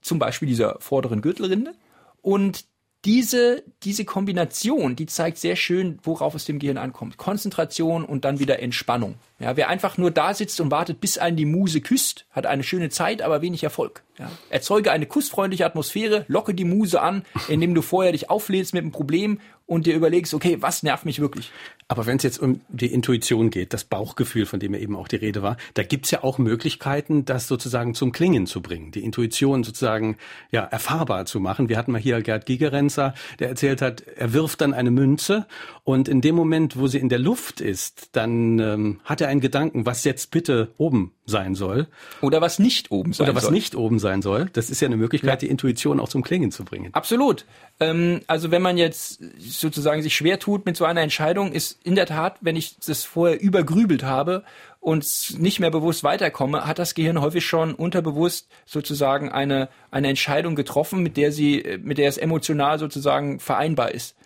[0.00, 1.74] zum Beispiel dieser vorderen Gürtelrinde.
[2.22, 2.66] Und
[3.04, 7.16] diese, diese Kombination, die zeigt sehr schön, worauf es dem Gehirn ankommt.
[7.16, 9.14] Konzentration und dann wieder Entspannung.
[9.38, 12.64] Ja, wer einfach nur da sitzt und wartet, bis einen die Muse küsst, hat eine
[12.64, 14.02] schöne Zeit, aber wenig Erfolg.
[14.18, 14.30] Ja.
[14.50, 18.90] Erzeuge eine kussfreundliche Atmosphäre, locke die Muse an, indem du vorher dich auflädst mit einem
[18.90, 19.38] Problem
[19.68, 21.52] und dir überlegst, okay, was nervt mich wirklich?
[21.88, 25.08] Aber wenn es jetzt um die Intuition geht, das Bauchgefühl, von dem ja eben auch
[25.08, 29.04] die Rede war, da gibt's ja auch Möglichkeiten, das sozusagen zum Klingen zu bringen, die
[29.04, 30.16] Intuition sozusagen
[30.50, 31.68] ja erfahrbar zu machen.
[31.68, 35.46] Wir hatten mal hier Gerd Gigerenzer, der erzählt hat, er wirft dann eine Münze
[35.84, 39.40] und in dem Moment, wo sie in der Luft ist, dann ähm, hat er einen
[39.40, 41.88] Gedanken, was jetzt bitte oben sein soll.
[42.20, 43.26] Oder was nicht oben sein soll.
[43.26, 43.52] Oder was soll.
[43.52, 44.50] nicht oben sein soll.
[44.52, 45.36] Das ist ja eine Möglichkeit, ja.
[45.36, 46.92] die Intuition auch zum Klingen zu bringen.
[46.92, 47.44] Absolut.
[47.80, 49.22] Ähm, also wenn man jetzt
[49.60, 53.04] sozusagen sich schwer tut mit so einer Entscheidung, ist in der Tat, wenn ich das
[53.04, 54.44] vorher übergrübelt habe
[54.80, 60.54] und nicht mehr bewusst weiterkomme, hat das Gehirn häufig schon unterbewusst sozusagen eine, eine Entscheidung
[60.54, 64.16] getroffen, mit der sie, mit der es emotional sozusagen vereinbar ist.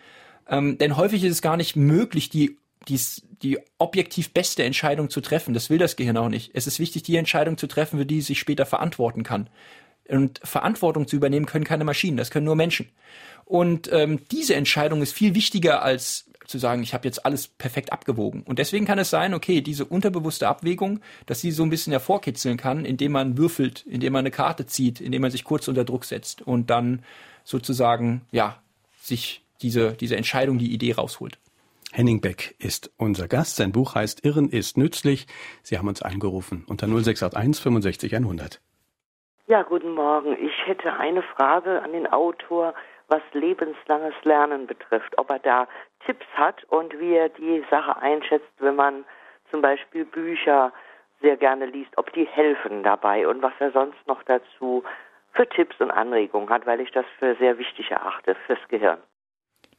[0.49, 2.59] Ähm, denn häufig ist es gar nicht möglich, die
[2.89, 5.55] dies, die objektiv beste Entscheidung zu treffen.
[5.55, 6.51] Das will das Gehirn auch nicht.
[6.55, 9.49] Es ist wichtig, die Entscheidung zu treffen, für die es sich später verantworten kann.
[10.09, 12.91] Und Verantwortung zu übernehmen können keine Maschinen, das können nur Menschen.
[13.53, 17.93] Und ähm, diese Entscheidung ist viel wichtiger als zu sagen, ich habe jetzt alles perfekt
[17.93, 18.45] abgewogen.
[18.45, 22.57] Und deswegen kann es sein, okay, diese unterbewusste Abwägung, dass sie so ein bisschen hervorkitzeln
[22.57, 26.07] kann, indem man würfelt, indem man eine Karte zieht, indem man sich kurz unter Druck
[26.07, 27.05] setzt und dann
[27.45, 28.57] sozusagen, ja,
[28.97, 31.39] sich diese, diese Entscheidung, die Idee rausholt.
[31.93, 33.57] Henning Beck ist unser Gast.
[33.57, 35.27] Sein Buch heißt Irren ist nützlich.
[35.63, 38.63] Sie haben uns eingerufen unter 0681 65 100.
[39.47, 40.39] Ja, guten Morgen.
[40.43, 42.73] Ich hätte eine Frage an den Autor,
[43.13, 45.19] was lebenslanges Lernen betrifft.
[45.19, 45.69] Ob er da
[46.07, 49.05] Tipps hat und wie er die Sache einschätzt, wenn man
[49.51, 50.73] zum Beispiel Bücher
[51.21, 54.83] sehr gerne liest, ob die helfen dabei und was er sonst noch dazu
[55.35, 58.99] für Tipps und Anregungen hat, weil ich das für sehr wichtig erachte fürs Gehirn.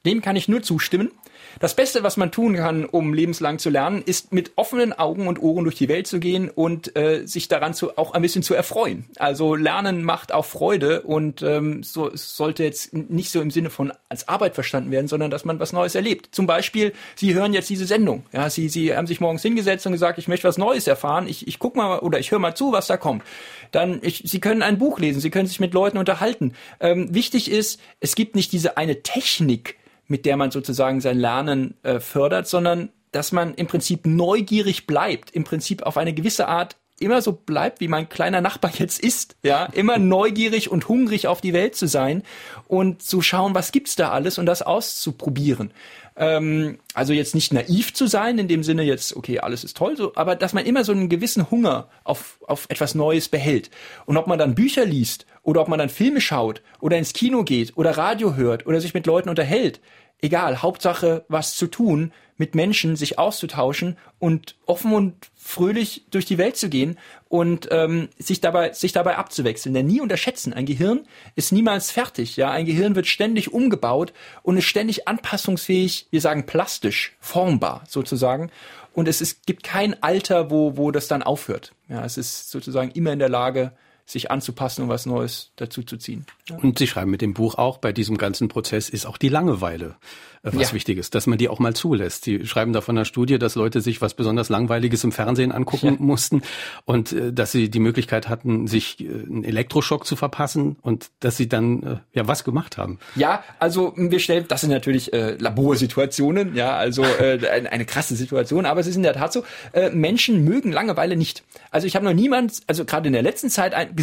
[0.06, 1.12] Dem kann ich nur zustimmen.
[1.60, 5.42] Das Beste, was man tun kann, um lebenslang zu lernen, ist mit offenen Augen und
[5.42, 8.54] Ohren durch die Welt zu gehen und äh, sich daran zu, auch ein bisschen zu
[8.54, 9.06] erfreuen.
[9.18, 13.94] Also Lernen macht auch Freude und ähm, so sollte jetzt nicht so im Sinne von
[14.10, 16.30] als Arbeit verstanden werden, sondern dass man was Neues erlebt.
[16.32, 18.26] Zum Beispiel, Sie hören jetzt diese Sendung.
[18.32, 21.28] Ja, Sie, Sie haben sich morgens hingesetzt und gesagt, ich möchte was Neues erfahren.
[21.28, 23.24] Ich, ich guck mal oder ich höre mal zu, was da kommt.
[23.72, 26.54] Dann, ich, Sie können ein Buch lesen, Sie können sich mit Leuten unterhalten.
[26.80, 29.78] Ähm, wichtig ist, es gibt nicht diese eine Technik,
[30.08, 35.32] mit der man sozusagen sein Lernen äh, fördert, sondern dass man im Prinzip neugierig bleibt,
[35.32, 39.36] im Prinzip auf eine gewisse Art immer so bleibt, wie mein kleiner Nachbar jetzt ist,
[39.44, 42.24] ja, immer neugierig und hungrig auf die Welt zu sein
[42.68, 45.72] und zu schauen, was gibt's da alles und das auszuprobieren.
[46.16, 49.98] Ähm, also jetzt nicht naiv zu sein, in dem Sinne jetzt, okay, alles ist toll,
[49.98, 53.72] so, aber dass man immer so einen gewissen Hunger auf, auf etwas Neues behält.
[54.06, 57.44] Und ob man dann Bücher liest oder ob man dann Filme schaut oder ins Kino
[57.44, 59.80] geht oder Radio hört oder sich mit Leuten unterhält,
[60.22, 62.12] egal, Hauptsache was zu tun,
[62.44, 66.98] mit Menschen sich auszutauschen und offen und fröhlich durch die Welt zu gehen
[67.30, 69.74] und ähm, sich dabei sich dabei abzuwechseln.
[69.74, 72.36] Denn nie unterschätzen, ein Gehirn ist niemals fertig.
[72.36, 76.08] Ja, ein Gehirn wird ständig umgebaut und ist ständig anpassungsfähig.
[76.12, 78.52] Wir sagen plastisch, formbar sozusagen.
[78.94, 81.72] Und es ist, gibt kein Alter, wo wo das dann aufhört.
[81.88, 83.72] Ja, es ist sozusagen immer in der Lage,
[84.06, 86.26] sich anzupassen und was Neues dazu zu ziehen.
[86.62, 89.96] Und Sie schreiben mit dem Buch auch, bei diesem ganzen Prozess ist auch die Langeweile
[90.44, 90.74] was ja.
[90.74, 92.26] wichtig ist, dass man die auch mal zulässt.
[92.26, 95.86] Sie schreiben da von einer Studie, dass Leute sich was besonders Langweiliges im Fernsehen angucken
[95.86, 95.96] ja.
[96.00, 96.42] mussten
[96.84, 101.38] und äh, dass sie die Möglichkeit hatten, sich äh, einen Elektroschock zu verpassen und dass
[101.38, 103.00] sie dann äh, ja was gemacht haben.
[103.16, 108.16] Ja, also wir stellen, das sind natürlich äh, Laborsituationen, ja, also äh, eine, eine krasse
[108.16, 111.44] Situation, aber es ist in der Tat so, äh, Menschen mögen Langeweile nicht.
[111.72, 113.96] Also ich habe noch niemand, also gerade in der letzten Zeit ein,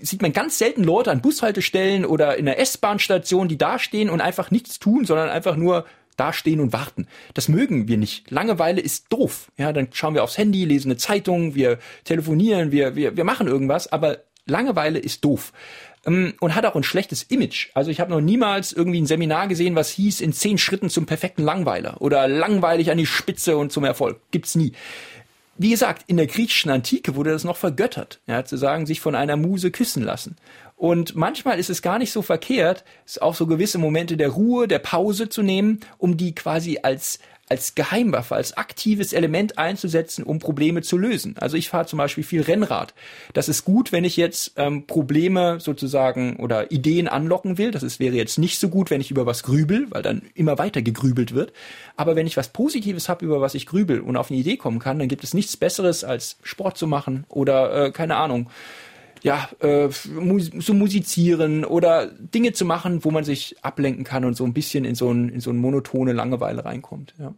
[0.00, 4.50] sieht man ganz selten Leute an Bushaltestellen oder in der S-Bahn-Station, die dastehen und einfach
[4.50, 5.86] nichts tun, sondern einfach nur
[6.16, 7.06] dastehen und warten.
[7.34, 8.30] Das mögen wir nicht.
[8.30, 9.50] Langeweile ist doof.
[9.56, 13.48] Ja, dann schauen wir aufs Handy, lesen eine Zeitung, wir telefonieren, wir, wir, wir machen
[13.48, 15.52] irgendwas, aber Langeweile ist doof
[16.06, 17.70] ähm, und hat auch ein schlechtes Image.
[17.74, 21.06] Also ich habe noch niemals irgendwie ein Seminar gesehen, was hieß in zehn Schritten zum
[21.06, 24.20] perfekten Langweiler oder langweilig an die Spitze und zum Erfolg.
[24.30, 24.72] Gibt's nie
[25.56, 29.14] wie gesagt, in der griechischen Antike wurde das noch vergöttert, ja, zu sagen, sich von
[29.14, 30.36] einer Muse küssen lassen.
[30.76, 32.84] Und manchmal ist es gar nicht so verkehrt,
[33.20, 37.74] auch so gewisse Momente der Ruhe, der Pause zu nehmen, um die quasi als als
[37.74, 41.36] Geheimwaffe, als aktives Element einzusetzen, um Probleme zu lösen.
[41.38, 42.94] Also ich fahre zum Beispiel viel Rennrad.
[43.34, 47.70] Das ist gut, wenn ich jetzt ähm, Probleme sozusagen oder Ideen anlocken will.
[47.70, 50.58] Das ist, wäre jetzt nicht so gut, wenn ich über was grübel, weil dann immer
[50.58, 51.52] weiter gegrübelt wird.
[51.96, 54.78] Aber wenn ich was Positives habe, über was ich grübel und auf eine Idee kommen
[54.78, 58.48] kann, dann gibt es nichts Besseres, als Sport zu machen oder äh, keine Ahnung
[59.24, 64.44] ja, äh, zu musizieren oder Dinge zu machen, wo man sich ablenken kann und so
[64.44, 67.14] ein bisschen in so, ein, in so eine monotone Langeweile reinkommt.
[67.18, 67.32] Ja.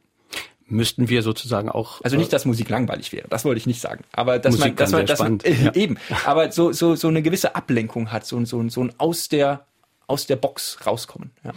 [0.67, 2.01] Müssten wir sozusagen auch.
[2.03, 4.03] Also nicht, dass Musik langweilig wäre, das wollte ich nicht sagen.
[4.11, 5.75] Aber dass Musik man, dass man, dass man äh, ja.
[5.75, 9.65] eben, aber so, so, so eine gewisse Ablenkung hat, so, so, so ein aus der,
[10.09, 11.31] aus der Box rauskommen.
[11.45, 11.53] Ja.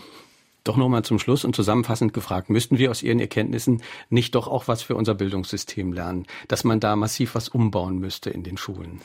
[0.63, 4.67] Doch nochmal zum Schluss und zusammenfassend gefragt, müssten wir aus Ihren Erkenntnissen nicht doch auch
[4.67, 9.01] was für unser Bildungssystem lernen, dass man da massiv was umbauen müsste in den Schulen?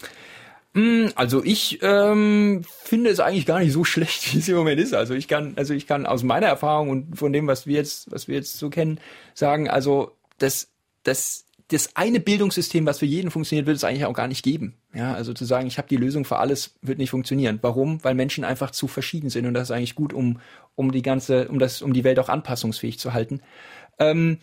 [0.74, 4.80] Hm, also ich ähm, finde es eigentlich gar nicht so schlecht, wie es im Moment
[4.80, 4.94] ist.
[4.94, 8.10] Also ich kann, also ich kann aus meiner Erfahrung und von dem, was wir jetzt,
[8.10, 8.98] was wir jetzt so kennen,
[9.34, 10.68] sagen, also das,
[11.04, 14.74] das, das eine Bildungssystem, was für jeden funktioniert, wird es eigentlich auch gar nicht geben.
[14.92, 17.58] Ja, also zu sagen, ich habe die Lösung für alles, wird nicht funktionieren.
[17.62, 18.02] Warum?
[18.02, 20.40] Weil Menschen einfach zu verschieden sind und das ist eigentlich gut, um
[20.76, 23.40] um die ganze, um das, um die Welt auch anpassungsfähig zu halten.
[23.98, 24.38] Ähm,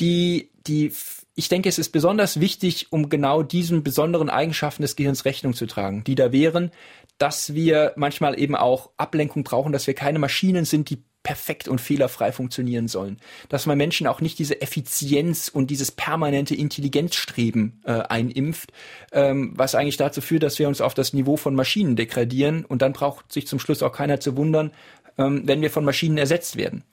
[0.00, 0.92] die die
[1.38, 5.66] ich denke, es ist besonders wichtig, um genau diesen besonderen Eigenschaften des Gehirns Rechnung zu
[5.66, 6.70] tragen, die da wären,
[7.18, 11.80] dass wir manchmal eben auch Ablenkung brauchen, dass wir keine Maschinen sind, die perfekt und
[11.80, 13.18] fehlerfrei funktionieren sollen.
[13.50, 18.72] Dass man Menschen auch nicht diese Effizienz und dieses permanente Intelligenzstreben äh, einimpft,
[19.12, 22.80] ähm, was eigentlich dazu führt, dass wir uns auf das Niveau von Maschinen degradieren und
[22.80, 24.70] dann braucht sich zum Schluss auch keiner zu wundern,
[25.18, 26.84] ähm, wenn wir von Maschinen ersetzt werden.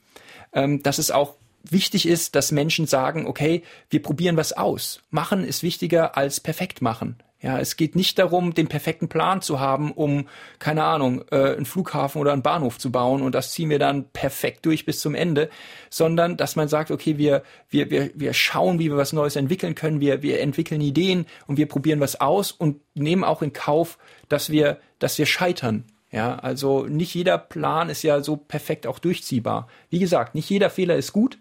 [0.52, 1.36] Ähm, dass es auch
[1.68, 5.02] wichtig ist, dass Menschen sagen, okay, wir probieren was aus.
[5.10, 7.16] Machen ist wichtiger als perfekt machen.
[7.44, 11.66] Ja, es geht nicht darum, den perfekten Plan zu haben, um, keine Ahnung, äh, einen
[11.66, 15.14] Flughafen oder einen Bahnhof zu bauen und das ziehen wir dann perfekt durch bis zum
[15.14, 15.50] Ende,
[15.90, 19.74] sondern dass man sagt, okay, wir, wir, wir, wir schauen, wie wir was Neues entwickeln
[19.74, 23.98] können, wir, wir entwickeln Ideen und wir probieren was aus und nehmen auch in Kauf,
[24.30, 25.84] dass wir, dass wir scheitern.
[26.12, 29.68] Ja, also nicht jeder Plan ist ja so perfekt auch durchziehbar.
[29.90, 31.38] Wie gesagt, nicht jeder Fehler ist gut.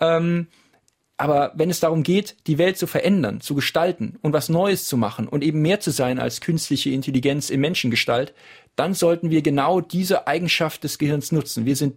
[0.00, 0.46] Ähm,
[1.16, 4.96] aber wenn es darum geht, die Welt zu verändern, zu gestalten und was Neues zu
[4.96, 8.32] machen und eben mehr zu sein als künstliche Intelligenz in Menschengestalt,
[8.74, 11.66] dann sollten wir genau diese Eigenschaft des Gehirns nutzen.
[11.66, 11.96] Wir sind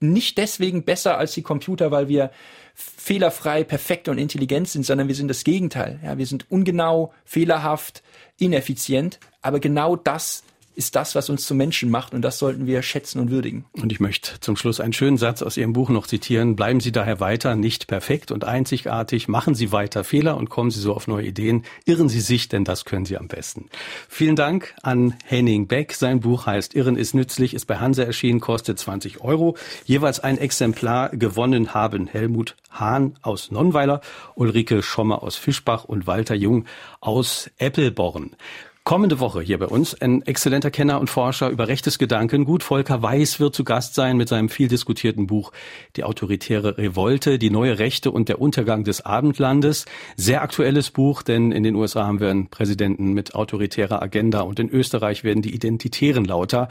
[0.00, 2.30] nicht deswegen besser als die Computer, weil wir
[2.74, 6.00] fehlerfrei, perfekt und intelligent sind, sondern wir sind das Gegenteil.
[6.04, 8.02] Ja, wir sind ungenau, fehlerhaft,
[8.38, 9.18] ineffizient.
[9.40, 10.42] Aber genau das
[10.78, 13.64] ist das, was uns zu Menschen macht und das sollten wir schätzen und würdigen.
[13.72, 16.54] Und ich möchte zum Schluss einen schönen Satz aus Ihrem Buch noch zitieren.
[16.54, 20.78] Bleiben Sie daher weiter nicht perfekt und einzigartig, machen Sie weiter Fehler und kommen Sie
[20.78, 21.64] so auf neue Ideen.
[21.84, 23.68] Irren Sie sich, denn das können Sie am besten.
[24.08, 25.94] Vielen Dank an Henning Beck.
[25.94, 29.56] Sein Buch heißt Irren ist nützlich, ist bei Hanse erschienen, kostet 20 Euro.
[29.84, 34.00] Jeweils ein Exemplar gewonnen haben Helmut Hahn aus Nonnweiler,
[34.36, 36.66] Ulrike Schommer aus Fischbach und Walter Jung
[37.00, 38.36] aus Eppelborn.
[38.88, 42.62] Kommende Woche hier bei uns ein exzellenter Kenner und Forscher über rechtes Gedankengut.
[42.62, 45.52] Volker Weiß wird zu Gast sein mit seinem viel diskutierten Buch
[45.96, 49.84] Die autoritäre Revolte, die neue Rechte und der Untergang des Abendlandes.
[50.16, 54.58] Sehr aktuelles Buch, denn in den USA haben wir einen Präsidenten mit autoritärer Agenda und
[54.58, 56.68] in Österreich werden die Identitären lauter.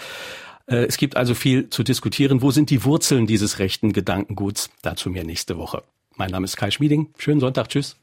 [0.65, 2.41] Äh, es gibt also viel zu diskutieren.
[2.41, 4.71] Wo sind die Wurzeln dieses rechten Gedankenguts?
[4.81, 5.83] Dazu mehr nächste Woche.
[6.15, 7.13] Mein Name ist Kai Schmieding.
[7.19, 7.69] Schönen Sonntag.
[7.69, 7.95] Tschüss.